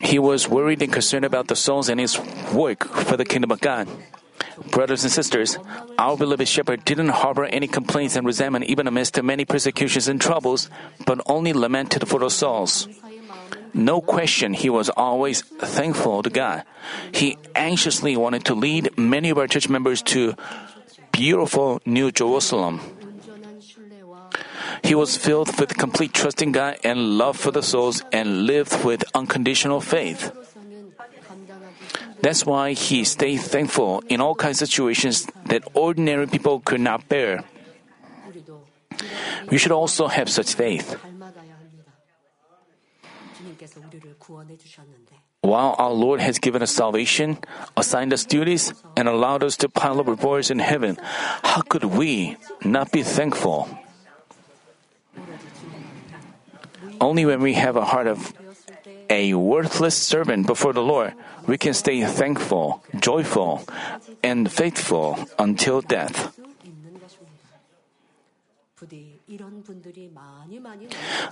He 0.00 0.18
was 0.18 0.48
worried 0.48 0.82
and 0.82 0.92
concerned 0.92 1.24
about 1.24 1.48
the 1.48 1.56
souls 1.56 1.88
and 1.88 2.00
his 2.00 2.18
work 2.52 2.84
for 2.84 3.16
the 3.16 3.24
kingdom 3.24 3.50
of 3.50 3.60
God. 3.60 3.88
Brothers 4.70 5.04
and 5.04 5.12
sisters, 5.12 5.58
our 5.98 6.16
beloved 6.16 6.48
shepherd 6.48 6.84
didn't 6.84 7.08
harbor 7.08 7.44
any 7.44 7.68
complaints 7.68 8.16
and 8.16 8.26
resentment 8.26 8.64
even 8.66 8.86
amidst 8.86 9.22
many 9.22 9.44
persecutions 9.44 10.08
and 10.08 10.20
troubles, 10.20 10.70
but 11.04 11.20
only 11.26 11.52
lamented 11.52 12.08
for 12.08 12.18
the 12.20 12.30
souls. 12.30 12.88
No 13.74 14.00
question, 14.00 14.54
he 14.54 14.70
was 14.70 14.88
always 14.88 15.42
thankful 15.42 16.22
to 16.22 16.30
God. 16.30 16.64
He 17.12 17.36
anxiously 17.54 18.16
wanted 18.16 18.46
to 18.46 18.54
lead 18.54 18.96
many 18.96 19.28
of 19.28 19.36
our 19.36 19.46
church 19.46 19.68
members 19.68 20.00
to 20.16 20.34
beautiful 21.12 21.80
New 21.84 22.10
Jerusalem. 22.10 22.80
He 24.82 24.94
was 24.94 25.16
filled 25.16 25.58
with 25.58 25.76
complete 25.76 26.12
trust 26.12 26.42
in 26.42 26.52
God 26.52 26.78
and 26.84 27.18
love 27.18 27.36
for 27.36 27.50
the 27.50 27.62
souls 27.62 28.02
and 28.12 28.46
lived 28.46 28.84
with 28.84 29.04
unconditional 29.14 29.80
faith. 29.80 30.32
That's 32.22 32.44
why 32.44 32.72
he 32.72 33.04
stayed 33.04 33.38
thankful 33.38 34.02
in 34.08 34.20
all 34.20 34.34
kinds 34.34 34.62
of 34.62 34.68
situations 34.68 35.26
that 35.46 35.62
ordinary 35.74 36.26
people 36.26 36.60
could 36.60 36.80
not 36.80 37.08
bear. 37.08 37.44
We 39.50 39.58
should 39.58 39.72
also 39.72 40.08
have 40.08 40.28
such 40.28 40.54
faith. 40.54 40.96
While 45.42 45.76
our 45.78 45.92
Lord 45.92 46.20
has 46.20 46.38
given 46.40 46.62
us 46.62 46.72
salvation, 46.72 47.38
assigned 47.76 48.12
us 48.12 48.24
duties, 48.24 48.74
and 48.96 49.06
allowed 49.06 49.44
us 49.44 49.56
to 49.58 49.68
pile 49.68 50.00
up 50.00 50.08
rewards 50.08 50.50
in 50.50 50.58
heaven, 50.58 50.98
how 51.44 51.62
could 51.62 51.84
we 51.84 52.36
not 52.64 52.90
be 52.90 53.04
thankful? 53.04 53.68
Only 57.00 57.26
when 57.26 57.40
we 57.40 57.54
have 57.54 57.76
a 57.76 57.84
heart 57.84 58.06
of 58.06 58.32
a 59.10 59.34
worthless 59.34 59.96
servant 59.96 60.46
before 60.46 60.72
the 60.72 60.82
Lord, 60.82 61.14
we 61.46 61.58
can 61.58 61.74
stay 61.74 62.04
thankful, 62.04 62.82
joyful, 62.98 63.62
and 64.22 64.50
faithful 64.50 65.18
until 65.38 65.80
death. 65.80 66.34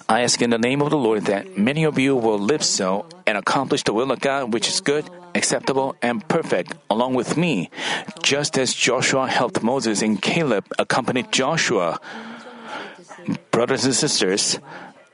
I 0.08 0.22
ask 0.22 0.40
in 0.42 0.50
the 0.50 0.58
name 0.58 0.82
of 0.82 0.90
the 0.90 0.98
Lord 0.98 1.26
that 1.26 1.58
many 1.58 1.84
of 1.84 1.98
you 1.98 2.16
will 2.16 2.38
live 2.38 2.64
so 2.64 3.06
and 3.26 3.38
accomplish 3.38 3.82
the 3.84 3.92
will 3.92 4.10
of 4.10 4.20
God, 4.20 4.52
which 4.52 4.68
is 4.68 4.80
good, 4.80 5.08
acceptable, 5.34 5.94
and 6.02 6.26
perfect, 6.26 6.74
along 6.88 7.14
with 7.14 7.36
me, 7.36 7.70
just 8.22 8.58
as 8.58 8.72
Joshua 8.74 9.28
helped 9.28 9.62
Moses 9.62 10.02
and 10.02 10.20
Caleb 10.20 10.64
accompanied 10.78 11.30
Joshua. 11.32 12.00
Brothers 13.50 13.84
and 13.84 13.94
sisters, 13.94 14.58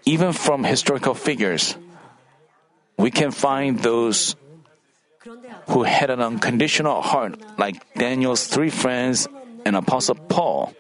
even 0.05 0.32
from 0.32 0.64
historical 0.64 1.14
figures. 1.14 1.76
We 2.96 3.11
can 3.11 3.30
find 3.30 3.78
those 3.78 4.36
who 5.68 5.82
had 5.84 6.11
an 6.11 6.20
unconditional 6.20 7.03
heart, 7.03 7.40
like 7.59 7.76
Daniel's 7.94 8.46
three 8.46 8.70
friends 8.70 9.28
and 9.64 9.76
Apostle 9.76 10.16
Paul. 10.28 10.72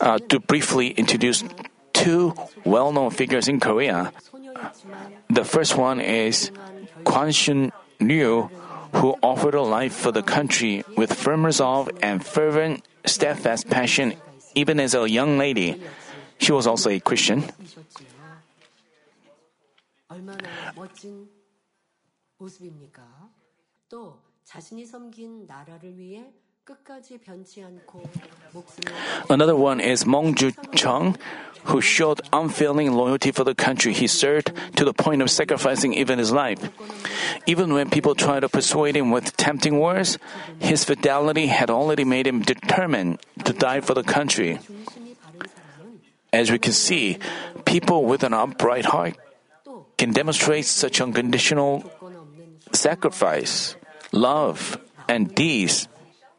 Uh, 0.00 0.18
to 0.28 0.40
briefly 0.40 0.88
introduce 0.90 1.44
two 1.92 2.34
well 2.64 2.92
known 2.92 3.10
figures 3.10 3.48
in 3.48 3.60
Korea, 3.60 4.12
the 5.28 5.44
first 5.44 5.76
one 5.76 6.00
is 6.00 6.50
Kwan 7.04 7.32
Shun 7.32 7.72
Ryu, 8.00 8.48
who 8.94 9.16
offered 9.22 9.54
a 9.54 9.62
life 9.62 9.94
for 9.94 10.12
the 10.12 10.22
country 10.22 10.84
with 10.96 11.12
firm 11.12 11.44
resolve 11.44 11.90
and 12.02 12.24
fervent, 12.24 12.84
steadfast 13.04 13.68
passion, 13.68 14.14
even 14.54 14.80
as 14.80 14.94
a 14.94 15.08
young 15.08 15.38
lady. 15.38 15.80
She 16.38 16.52
was 16.52 16.66
also 16.66 16.90
a 16.90 17.00
Christian. 17.00 17.44
Another 29.30 29.54
one 29.54 29.78
is 29.78 30.02
Mongju 30.02 30.74
Chang, 30.74 31.16
who 31.64 31.80
showed 31.80 32.20
unfailing 32.32 32.92
loyalty 32.92 33.30
for 33.30 33.44
the 33.44 33.54
country 33.54 33.92
he 33.92 34.06
served 34.06 34.50
to 34.74 34.84
the 34.84 34.92
point 34.92 35.22
of 35.22 35.30
sacrificing 35.30 35.94
even 35.94 36.18
his 36.18 36.32
life. 36.32 36.58
Even 37.46 37.72
when 37.72 37.90
people 37.90 38.14
tried 38.14 38.40
to 38.40 38.48
persuade 38.48 38.96
him 38.96 39.10
with 39.10 39.36
tempting 39.36 39.78
words, 39.78 40.18
his 40.58 40.84
fidelity 40.84 41.46
had 41.46 41.70
already 41.70 42.04
made 42.04 42.26
him 42.26 42.42
determined 42.42 43.18
to 43.44 43.52
die 43.52 43.80
for 43.80 43.94
the 43.94 44.02
country. 44.02 44.58
As 46.32 46.50
we 46.50 46.58
can 46.58 46.72
see, 46.72 47.18
people 47.64 48.04
with 48.04 48.24
an 48.24 48.34
upright 48.34 48.86
heart 48.86 49.14
can 49.98 50.10
demonstrate 50.10 50.66
such 50.66 51.00
unconditional 51.00 51.86
sacrifice, 52.72 53.76
love, 54.10 54.78
and 55.08 55.32
deeds 55.34 55.86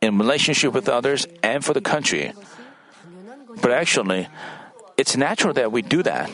in 0.01 0.17
relationship 0.17 0.73
with 0.73 0.89
others 0.89 1.27
and 1.43 1.63
for 1.63 1.73
the 1.73 1.81
country. 1.81 2.33
But 3.61 3.71
actually, 3.71 4.27
it's 4.97 5.17
natural 5.17 5.53
that 5.53 5.71
we 5.71 5.81
do 5.81 6.03
that. 6.03 6.29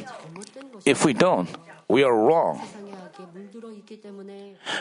If 0.86 1.06
we 1.06 1.14
don't, 1.14 1.50
we 1.88 2.04
are 2.04 2.16
wrong. 2.16 2.62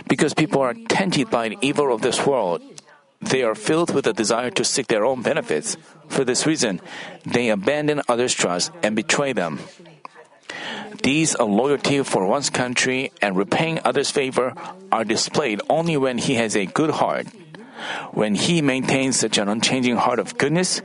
Because 0.08 0.34
people 0.34 0.60
are 0.60 0.74
tainted 0.74 1.30
by 1.30 1.50
the 1.50 1.58
evil 1.60 1.92
of 1.92 2.02
this 2.02 2.26
world, 2.26 2.62
they 3.20 3.42
are 3.42 3.54
filled 3.54 3.94
with 3.94 4.06
a 4.06 4.12
desire 4.12 4.50
to 4.50 4.64
seek 4.64 4.88
their 4.88 5.04
own 5.04 5.22
benefits. 5.22 5.76
For 6.08 6.24
this 6.24 6.46
reason, 6.46 6.80
they 7.24 7.50
abandon 7.50 8.02
others' 8.08 8.34
trust 8.34 8.72
and 8.82 8.96
betray 8.96 9.32
them. 9.32 9.60
These 11.02 11.34
of 11.34 11.48
loyalty 11.48 12.02
for 12.02 12.26
one's 12.26 12.50
country 12.50 13.12
and 13.22 13.36
repaying 13.36 13.80
others' 13.84 14.10
favor 14.10 14.54
are 14.90 15.04
displayed 15.04 15.60
only 15.70 15.96
when 15.96 16.18
he 16.18 16.34
has 16.34 16.56
a 16.56 16.66
good 16.66 16.90
heart. 16.90 17.26
When 18.12 18.34
he 18.34 18.62
maintains 18.62 19.18
such 19.18 19.38
an 19.38 19.48
unchanging 19.48 19.96
heart 19.96 20.18
of 20.18 20.38
goodness, 20.38 20.82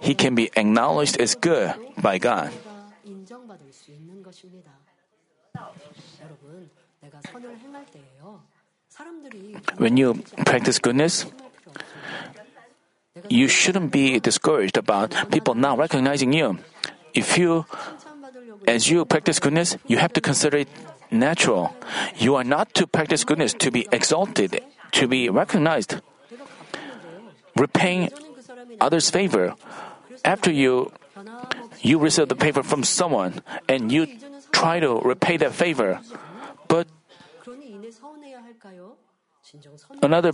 he 0.00 0.14
can 0.14 0.34
be 0.34 0.50
acknowledged 0.56 1.20
as 1.20 1.34
good 1.34 1.74
by 2.00 2.18
God. 2.18 2.50
When 9.76 9.96
you 9.96 10.22
practice 10.44 10.78
goodness, 10.78 11.26
you 13.28 13.48
shouldn't 13.48 13.92
be 13.92 14.20
discouraged 14.20 14.76
about 14.76 15.14
people 15.30 15.54
not 15.54 15.78
recognizing 15.78 16.32
you. 16.32 16.58
If 17.14 17.38
you, 17.38 17.66
as 18.66 18.88
you 18.88 19.04
practice 19.04 19.38
goodness, 19.38 19.76
you 19.86 19.98
have 19.98 20.12
to 20.14 20.20
consider 20.20 20.58
it 20.58 20.68
natural. 21.10 21.74
You 22.16 22.36
are 22.36 22.44
not 22.44 22.72
to 22.74 22.86
practice 22.86 23.24
goodness 23.24 23.52
to 23.54 23.70
be 23.70 23.86
exalted, 23.92 24.62
to 24.92 25.08
be 25.08 25.28
recognized 25.28 26.00
repaying 27.60 28.08
others' 28.80 29.12
favor. 29.12 29.54
After 30.24 30.50
you 30.50 30.92
you 31.80 32.00
receive 32.00 32.28
the 32.28 32.36
favor 32.36 32.62
from 32.64 32.82
someone 32.84 33.44
and 33.68 33.92
you 33.92 34.08
try 34.52 34.80
to 34.80 35.00
repay 35.04 35.36
that 35.36 35.52
favor, 35.52 36.00
but 36.68 36.88
another 40.02 40.32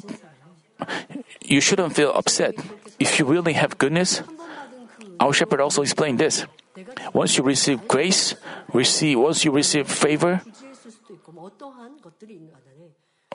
you 1.43 1.61
shouldn't 1.61 1.95
feel 1.95 2.13
upset. 2.15 2.55
If 2.99 3.19
you 3.19 3.27
really 3.27 3.55
have 3.55 3.79
goodness, 3.79 4.23
our 5.21 5.33
shepherd 5.33 5.61
also 5.61 5.83
explained 5.83 6.19
this. 6.19 6.47
Once 7.13 7.37
you 7.39 7.43
receive 7.45 7.89
grace, 7.89 8.35
receive 8.73 9.19
once 9.19 9.45
you 9.45 9.51
receive 9.51 9.89
favor, 9.89 10.43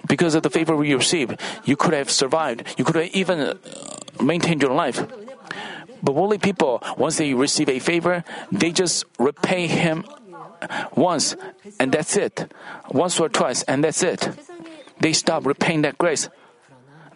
because 0.08 0.36
of 0.36 0.44
the 0.44 0.50
favor 0.50 0.76
we 0.76 0.94
received, 0.94 1.40
you 1.66 1.76
could 1.76 1.94
have 1.94 2.10
survived. 2.10 2.64
You 2.78 2.86
could 2.86 2.96
have 2.96 3.16
even 3.16 3.40
uh, 3.40 3.54
maintained 4.22 4.62
your 4.62 4.74
life. 4.74 5.06
But 6.04 6.16
worldly 6.16 6.40
people, 6.40 6.82
once 6.98 7.18
they 7.18 7.34
receive 7.34 7.70
a 7.70 7.80
favor, 7.80 8.24
they 8.52 8.72
just 8.72 9.06
repay 9.20 9.68
him 9.68 10.06
once, 10.96 11.36
and 11.80 11.92
that's 11.92 12.18
it. 12.18 12.52
Once 12.90 13.20
or 13.20 13.30
twice, 13.30 13.64
and 13.64 13.84
that's 13.84 14.04
it. 14.04 14.30
They 15.00 15.14
stop 15.14 15.46
repaying 15.46 15.84
that 15.84 15.98
grace. 15.98 16.30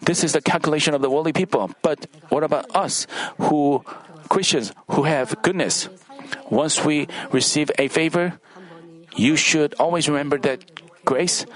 This 0.02 0.22
is 0.22 0.32
the 0.32 0.42
calculation 0.42 0.94
of 0.94 1.02
the 1.02 1.10
worldly 1.10 1.32
people. 1.32 1.70
But 1.82 2.06
what 2.28 2.44
about 2.44 2.74
us, 2.74 3.06
who 3.38 3.84
Christians 4.28 4.72
who 4.90 5.04
have 5.04 5.40
goodness? 5.42 5.88
Once 6.50 6.84
we 6.84 7.06
receive 7.30 7.70
a 7.78 7.88
favor, 7.88 8.38
you 9.14 9.36
should 9.36 9.74
always 9.78 10.08
remember 10.08 10.38
that 10.38 11.04
grace 11.04 11.46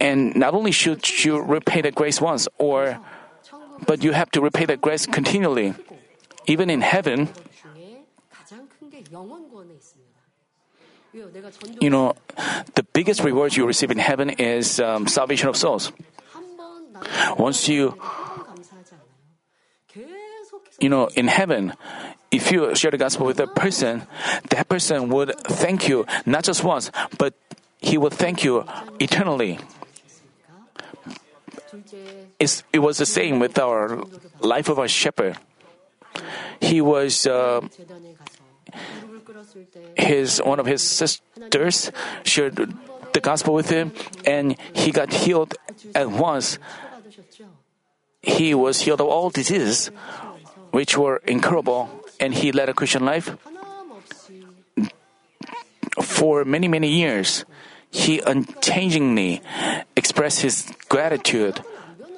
and 0.00 0.34
not 0.36 0.54
only 0.54 0.72
should 0.72 1.24
you 1.24 1.40
repay 1.40 1.82
the 1.82 1.90
grace 1.90 2.20
once, 2.20 2.48
or 2.58 2.98
but 3.86 4.02
you 4.04 4.12
have 4.12 4.30
to 4.32 4.40
repay 4.40 4.64
the 4.64 4.76
grace 4.76 5.06
continually, 5.06 5.74
even 6.46 6.70
in 6.70 6.80
heaven. 6.80 7.28
You 11.80 11.90
know, 11.90 12.14
the 12.74 12.86
biggest 12.92 13.22
reward 13.22 13.54
you 13.54 13.66
receive 13.66 13.90
in 13.90 13.98
heaven 13.98 14.30
is 14.30 14.80
um, 14.80 15.06
salvation 15.06 15.48
of 15.48 15.56
souls. 15.56 15.92
Once 17.36 17.68
you, 17.68 17.98
you 20.80 20.88
know, 20.88 21.08
in 21.08 21.28
heaven, 21.28 21.74
if 22.30 22.50
you 22.50 22.74
share 22.74 22.90
the 22.90 22.96
gospel 22.96 23.26
with 23.26 23.38
a 23.40 23.46
person, 23.46 24.06
that 24.48 24.68
person 24.68 25.10
would 25.10 25.38
thank 25.40 25.88
you 25.88 26.06
not 26.24 26.44
just 26.44 26.64
once, 26.64 26.90
but 27.18 27.34
he 27.82 27.98
will 27.98 28.14
thank 28.14 28.44
you 28.44 28.64
eternally. 28.98 29.58
It's, 32.38 32.62
it 32.72 32.78
was 32.78 32.98
the 32.98 33.06
same 33.06 33.38
with 33.38 33.58
our 33.58 34.02
life 34.40 34.68
of 34.68 34.78
a 34.78 34.88
shepherd. 34.88 35.36
He 36.60 36.80
was 36.80 37.26
uh, 37.26 37.60
his 39.96 40.38
one 40.38 40.60
of 40.60 40.66
his 40.66 40.82
sisters 40.82 41.90
shared 42.24 42.56
the 43.12 43.20
gospel 43.20 43.54
with 43.54 43.68
him, 43.68 43.92
and 44.24 44.56
he 44.72 44.90
got 44.90 45.12
healed 45.12 45.54
at 45.94 46.10
once. 46.10 46.58
He 48.22 48.54
was 48.54 48.80
healed 48.82 49.00
of 49.00 49.08
all 49.08 49.30
diseases, 49.30 49.90
which 50.70 50.96
were 50.96 51.18
incurable, 51.26 51.90
and 52.20 52.32
he 52.32 52.52
led 52.52 52.68
a 52.68 52.74
Christian 52.74 53.04
life 53.04 53.36
for 56.00 56.44
many 56.44 56.68
many 56.68 56.88
years 56.88 57.44
he 57.92 58.20
unchangingly 58.20 59.42
expressed 59.94 60.40
his 60.40 60.72
gratitude 60.88 61.60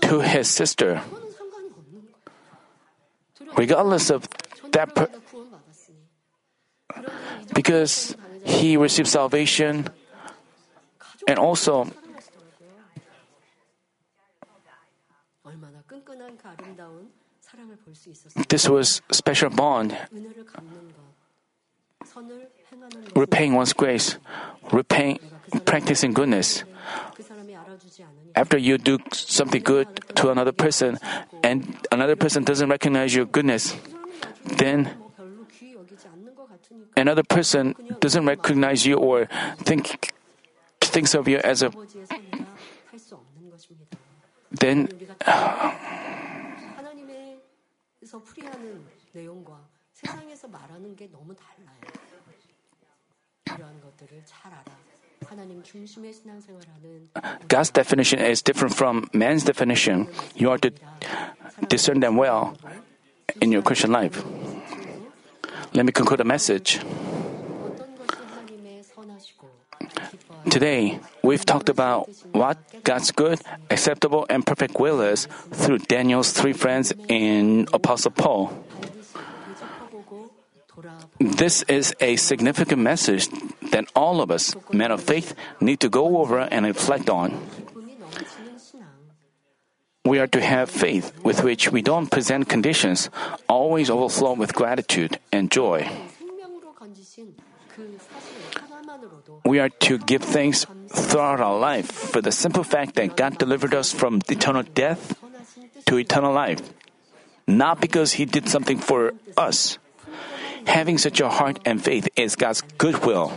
to 0.02 0.20
his 0.20 0.48
sister. 0.48 1.02
Regardless 3.58 4.10
of 4.10 4.28
that, 4.70 4.94
per- 4.94 5.10
because 7.54 8.16
he 8.44 8.76
received 8.76 9.08
salvation 9.08 9.88
and 11.26 11.38
also 11.38 11.90
this 18.48 18.68
was 18.68 19.02
special 19.10 19.50
bond 19.50 19.96
repaying 23.14 23.54
one's 23.54 23.72
grace, 23.72 24.18
repaying, 24.72 25.18
practicing 25.64 26.12
goodness. 26.12 26.64
After 28.34 28.58
you 28.58 28.78
do 28.78 28.98
something 29.12 29.62
good 29.62 29.88
to 30.16 30.30
another 30.30 30.52
person 30.52 30.98
and 31.42 31.78
another 31.92 32.16
person 32.16 32.44
doesn't 32.44 32.68
recognize 32.68 33.14
your 33.14 33.24
goodness, 33.24 33.76
then 34.44 34.90
another 36.96 37.22
person 37.22 37.74
doesn't 38.00 38.26
recognize 38.26 38.84
you 38.84 38.96
or 38.96 39.28
think 39.58 40.12
thinks 40.80 41.14
of 41.14 41.26
you 41.28 41.38
as 41.38 41.62
a 41.62 41.70
then 44.50 44.88
uh, 45.26 45.72
God's 57.48 57.70
definition 57.70 58.18
is 58.18 58.42
different 58.42 58.74
from 58.74 59.08
man's 59.12 59.44
definition. 59.44 60.08
You 60.34 60.50
are 60.50 60.58
to 60.58 60.72
discern 61.68 62.00
them 62.00 62.16
well 62.16 62.56
in 63.40 63.52
your 63.52 63.62
Christian 63.62 63.92
life. 63.92 64.24
Let 65.72 65.86
me 65.86 65.92
conclude 65.92 66.20
the 66.20 66.24
message. 66.24 66.80
Today, 70.50 71.00
we've 71.22 71.44
talked 71.44 71.68
about 71.68 72.08
what 72.32 72.58
God's 72.84 73.10
good, 73.10 73.40
acceptable, 73.70 74.26
and 74.30 74.46
perfect 74.46 74.78
will 74.78 75.00
is 75.00 75.26
through 75.50 75.78
Daniel's 75.78 76.32
three 76.32 76.52
friends 76.52 76.92
in 77.08 77.66
Apostle 77.72 78.12
Paul. 78.12 78.63
This 81.20 81.62
is 81.68 81.94
a 82.00 82.16
significant 82.16 82.82
message 82.82 83.28
that 83.70 83.86
all 83.94 84.20
of 84.20 84.30
us, 84.30 84.54
men 84.72 84.90
of 84.90 85.02
faith, 85.02 85.34
need 85.60 85.80
to 85.80 85.88
go 85.88 86.18
over 86.18 86.40
and 86.40 86.66
reflect 86.66 87.08
on. 87.08 87.38
We 90.04 90.18
are 90.18 90.26
to 90.28 90.40
have 90.40 90.68
faith 90.68 91.12
with 91.24 91.42
which 91.42 91.72
we 91.72 91.80
don't 91.80 92.10
present 92.10 92.48
conditions, 92.48 93.08
always 93.48 93.88
overflow 93.88 94.34
with 94.34 94.54
gratitude 94.54 95.18
and 95.32 95.50
joy. 95.50 95.88
We 99.44 99.58
are 99.60 99.70
to 99.88 99.98
give 99.98 100.22
thanks 100.22 100.66
throughout 100.88 101.40
our 101.40 101.58
life 101.58 101.90
for 101.90 102.20
the 102.20 102.32
simple 102.32 102.64
fact 102.64 102.94
that 102.96 103.16
God 103.16 103.38
delivered 103.38 103.74
us 103.74 103.92
from 103.92 104.20
eternal 104.28 104.62
death 104.62 105.16
to 105.86 105.96
eternal 105.96 106.32
life, 106.32 106.62
not 107.46 107.80
because 107.80 108.12
He 108.12 108.26
did 108.26 108.48
something 108.48 108.78
for 108.78 109.12
us, 109.36 109.78
Having 110.66 110.98
such 110.98 111.20
a 111.20 111.28
heart 111.28 111.58
and 111.64 111.82
faith 111.82 112.08
is 112.16 112.36
God's 112.36 112.62
goodwill. 112.78 113.32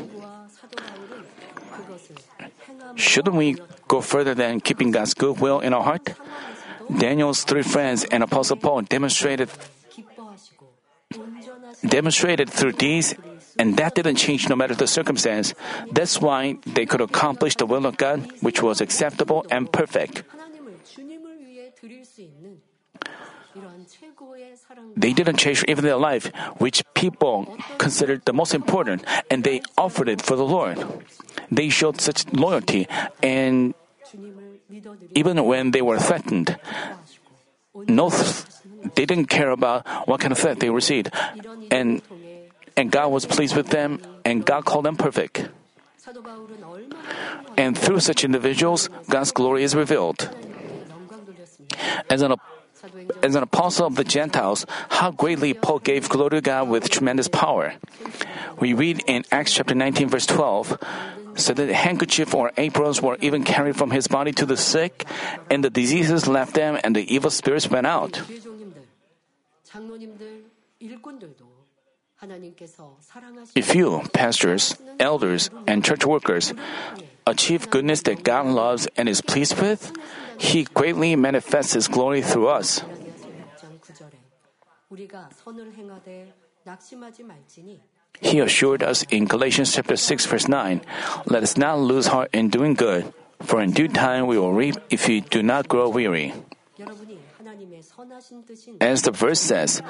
Shouldn't 2.95 3.35
we 3.35 3.57
go 3.87 4.01
further 4.01 4.33
than 4.33 4.59
keeping 4.59 4.91
God's 4.91 5.13
goodwill 5.13 5.59
in 5.59 5.73
our 5.73 5.83
heart? 5.83 6.15
Daniel's 6.89 7.43
three 7.43 7.63
friends 7.63 8.05
and 8.05 8.23
Apostle 8.23 8.57
Paul 8.57 8.81
demonstrated 8.81 9.49
demonstrated 11.85 12.49
through 12.49 12.73
these 12.73 13.15
and 13.59 13.77
that 13.77 13.95
didn't 13.95 14.15
change 14.15 14.49
no 14.49 14.55
matter 14.55 14.75
the 14.75 14.87
circumstance. 14.87 15.53
That's 15.91 16.21
why 16.21 16.57
they 16.65 16.85
could 16.85 17.01
accomplish 17.01 17.55
the 17.55 17.65
will 17.65 17.85
of 17.85 17.97
God, 17.97 18.29
which 18.41 18.61
was 18.61 18.81
acceptable 18.81 19.45
and 19.49 19.71
perfect. 19.71 20.23
They 24.95 25.13
didn't 25.13 25.37
change 25.37 25.63
even 25.67 25.83
their 25.83 25.97
life, 25.97 26.33
which 26.57 26.83
people 26.93 27.57
considered 27.77 28.25
the 28.25 28.33
most 28.33 28.53
important, 28.53 29.05
and 29.29 29.43
they 29.43 29.61
offered 29.77 30.09
it 30.09 30.21
for 30.21 30.35
the 30.35 30.45
Lord. 30.45 30.77
They 31.51 31.69
showed 31.69 32.01
such 32.01 32.25
loyalty, 32.33 32.87
and 33.21 33.73
even 35.13 35.45
when 35.45 35.71
they 35.71 35.81
were 35.81 35.99
threatened, 35.99 36.57
no, 37.87 38.09
they 38.95 39.05
didn't 39.05 39.29
care 39.29 39.51
about 39.51 39.85
what 40.07 40.19
kind 40.19 40.31
of 40.31 40.39
threat 40.39 40.59
they 40.59 40.69
received, 40.69 41.13
and 41.69 42.01
and 42.75 42.91
God 42.91 43.09
was 43.09 43.25
pleased 43.25 43.55
with 43.55 43.69
them, 43.69 44.01
and 44.25 44.45
God 44.45 44.65
called 44.65 44.85
them 44.85 44.95
perfect. 44.95 45.49
And 47.57 47.77
through 47.77 47.99
such 47.99 48.23
individuals, 48.23 48.89
God's 49.09 49.31
glory 49.31 49.63
is 49.63 49.75
revealed. 49.75 50.29
As 52.09 52.21
an 52.21 52.33
as 53.23 53.35
an 53.35 53.43
apostle 53.43 53.87
of 53.87 53.95
the 53.95 54.03
Gentiles, 54.03 54.65
how 54.89 55.11
greatly 55.11 55.53
Paul 55.53 55.79
gave 55.79 56.09
glory 56.09 56.29
to 56.31 56.41
God 56.41 56.69
with 56.69 56.89
tremendous 56.89 57.27
power. 57.27 57.73
We 58.59 58.73
read 58.73 59.03
in 59.07 59.25
Acts 59.31 59.53
chapter 59.53 59.75
19, 59.75 60.09
verse 60.09 60.25
12 60.25 60.77
so 61.37 61.53
that 61.53 61.69
handkerchief 61.69 62.33
or 62.33 62.51
aprons 62.57 63.01
were 63.01 63.17
even 63.21 63.43
carried 63.43 63.75
from 63.75 63.91
his 63.91 64.07
body 64.07 64.31
to 64.33 64.45
the 64.45 64.57
sick, 64.57 65.05
and 65.49 65.63
the 65.63 65.69
diseases 65.69 66.27
left 66.27 66.55
them, 66.55 66.79
and 66.83 66.95
the 66.95 67.05
evil 67.13 67.29
spirits 67.29 67.69
went 67.69 67.87
out. 67.87 68.21
If 73.55 73.75
you, 73.75 74.01
pastors, 74.13 74.75
elders, 74.99 75.49
and 75.67 75.85
church 75.85 76.05
workers, 76.05 76.53
achieve 77.27 77.69
goodness 77.69 78.01
that 78.03 78.23
God 78.23 78.47
loves 78.47 78.87
and 78.97 79.07
is 79.07 79.21
pleased 79.21 79.61
with, 79.61 79.93
he 80.37 80.63
greatly 80.63 81.15
manifests 81.15 81.73
His 81.73 81.87
glory 81.87 82.21
through 82.21 82.47
us. 82.47 82.81
He 88.21 88.39
assured 88.39 88.83
us 88.83 89.03
in 89.09 89.25
Galatians 89.25 89.73
chapter 89.73 89.95
6 89.95 90.25
verse 90.25 90.47
9, 90.47 90.81
let 91.25 91.43
us 91.43 91.57
not 91.57 91.79
lose 91.79 92.07
heart 92.07 92.29
in 92.33 92.49
doing 92.49 92.73
good, 92.73 93.13
for 93.41 93.61
in 93.61 93.71
due 93.71 93.87
time 93.87 94.27
we 94.27 94.39
will 94.39 94.53
reap 94.53 94.75
if 94.89 95.07
we 95.07 95.21
do 95.21 95.43
not 95.43 95.67
grow 95.67 95.89
weary. 95.89 96.33
As 98.81 99.01
the 99.01 99.11
verse 99.11 99.39
says, 99.39 99.81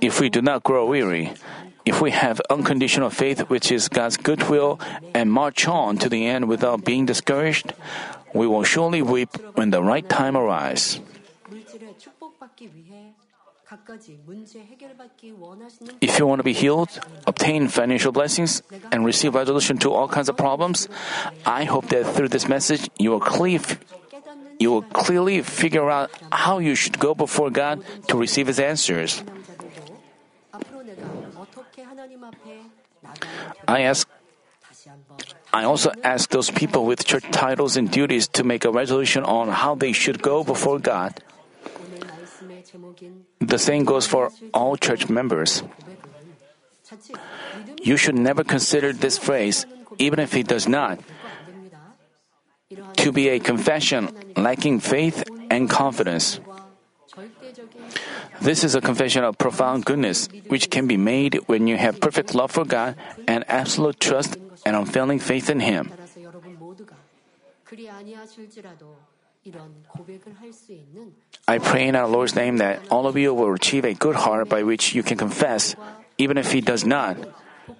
if 0.00 0.20
we 0.20 0.28
do 0.28 0.40
not 0.40 0.62
grow 0.62 0.86
weary, 0.86 1.32
if 1.84 2.00
we 2.00 2.10
have 2.12 2.40
unconditional 2.50 3.10
faith, 3.10 3.50
which 3.50 3.72
is 3.72 3.88
God's 3.88 4.16
goodwill, 4.16 4.78
and 5.14 5.30
march 5.30 5.66
on 5.66 5.98
to 5.98 6.08
the 6.08 6.26
end 6.26 6.48
without 6.48 6.84
being 6.84 7.06
discouraged, 7.06 7.74
we 8.34 8.46
will 8.46 8.64
surely 8.64 9.02
weep 9.02 9.30
when 9.56 9.70
the 9.70 9.82
right 9.82 10.08
time 10.08 10.36
arrives. 10.36 11.00
If 16.00 16.18
you 16.18 16.26
want 16.26 16.38
to 16.38 16.44
be 16.44 16.52
healed, 16.52 17.00
obtain 17.26 17.66
financial 17.66 18.12
blessings, 18.12 18.62
and 18.92 19.04
receive 19.04 19.34
resolution 19.34 19.78
to 19.78 19.92
all 19.92 20.06
kinds 20.06 20.28
of 20.28 20.36
problems, 20.36 20.88
I 21.44 21.64
hope 21.64 21.88
that 21.88 22.06
through 22.06 22.28
this 22.28 22.48
message 22.48 22.88
you 22.98 23.10
will 23.10 23.20
cleave 23.20 23.78
you 24.58 24.70
will 24.70 24.82
clearly 24.82 25.42
figure 25.42 25.90
out 25.90 26.10
how 26.32 26.58
you 26.58 26.74
should 26.74 26.98
go 26.98 27.14
before 27.14 27.50
God 27.50 27.84
to 28.08 28.16
receive 28.16 28.46
His 28.46 28.58
answers. 28.58 29.22
I 33.68 33.82
ask. 33.82 34.08
I 35.52 35.64
also 35.64 35.92
ask 36.04 36.30
those 36.30 36.50
people 36.50 36.84
with 36.84 37.04
church 37.04 37.24
titles 37.30 37.76
and 37.76 37.90
duties 37.90 38.28
to 38.36 38.44
make 38.44 38.64
a 38.64 38.70
resolution 38.70 39.24
on 39.24 39.48
how 39.48 39.74
they 39.74 39.92
should 39.92 40.22
go 40.22 40.44
before 40.44 40.78
God. 40.78 41.22
The 43.40 43.58
same 43.58 43.84
goes 43.84 44.06
for 44.06 44.32
all 44.52 44.76
church 44.76 45.08
members. 45.08 45.62
You 47.82 47.96
should 47.96 48.14
never 48.14 48.44
consider 48.44 48.92
this 48.92 49.18
phrase, 49.18 49.66
even 49.98 50.18
if 50.20 50.34
it 50.36 50.46
does 50.46 50.68
not, 50.68 51.00
to 52.96 53.12
be 53.12 53.28
a 53.28 53.38
confession 53.38 54.10
lacking 54.36 54.80
faith 54.80 55.22
and 55.50 55.70
confidence. 55.70 56.40
This 58.40 58.64
is 58.64 58.74
a 58.74 58.80
confession 58.80 59.22
of 59.22 59.38
profound 59.38 59.84
goodness, 59.84 60.28
which 60.48 60.68
can 60.68 60.86
be 60.86 60.96
made 60.96 61.38
when 61.46 61.66
you 61.66 61.76
have 61.76 62.00
perfect 62.00 62.34
love 62.34 62.50
for 62.50 62.64
God 62.64 62.96
and 63.28 63.44
absolute 63.48 64.00
trust 64.00 64.36
and 64.66 64.74
unfailing 64.74 65.20
faith 65.20 65.48
in 65.48 65.60
Him. 65.60 65.92
I 71.48 71.58
pray 71.58 71.86
in 71.86 71.94
our 71.94 72.08
Lord's 72.08 72.34
name 72.34 72.56
that 72.58 72.82
all 72.90 73.06
of 73.06 73.16
you 73.16 73.32
will 73.32 73.54
achieve 73.54 73.84
a 73.84 73.94
good 73.94 74.16
heart 74.16 74.48
by 74.48 74.64
which 74.64 74.92
you 74.92 75.04
can 75.04 75.16
confess, 75.16 75.76
even 76.18 76.36
if 76.36 76.50
He 76.50 76.60
does 76.60 76.84
not 76.84 77.16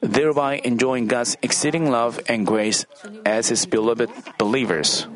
thereby 0.01 0.61
enjoying 0.65 1.07
God's 1.07 1.37
exceeding 1.43 1.91
love 1.91 2.21
and 2.29 2.47
grace 2.47 2.85
as 3.25 3.49
His 3.49 3.67
beloved 3.67 4.11
believers. 4.39 5.07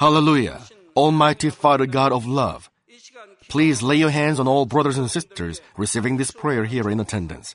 Hallelujah. 0.00 0.62
Almighty 0.96 1.50
Father 1.50 1.84
God 1.84 2.10
of 2.10 2.26
love, 2.26 2.70
please 3.48 3.82
lay 3.82 3.96
your 3.96 4.08
hands 4.08 4.40
on 4.40 4.48
all 4.48 4.64
brothers 4.64 4.96
and 4.96 5.10
sisters 5.10 5.60
receiving 5.76 6.16
this 6.16 6.30
prayer 6.30 6.64
here 6.64 6.88
in 6.88 7.00
attendance. 7.00 7.54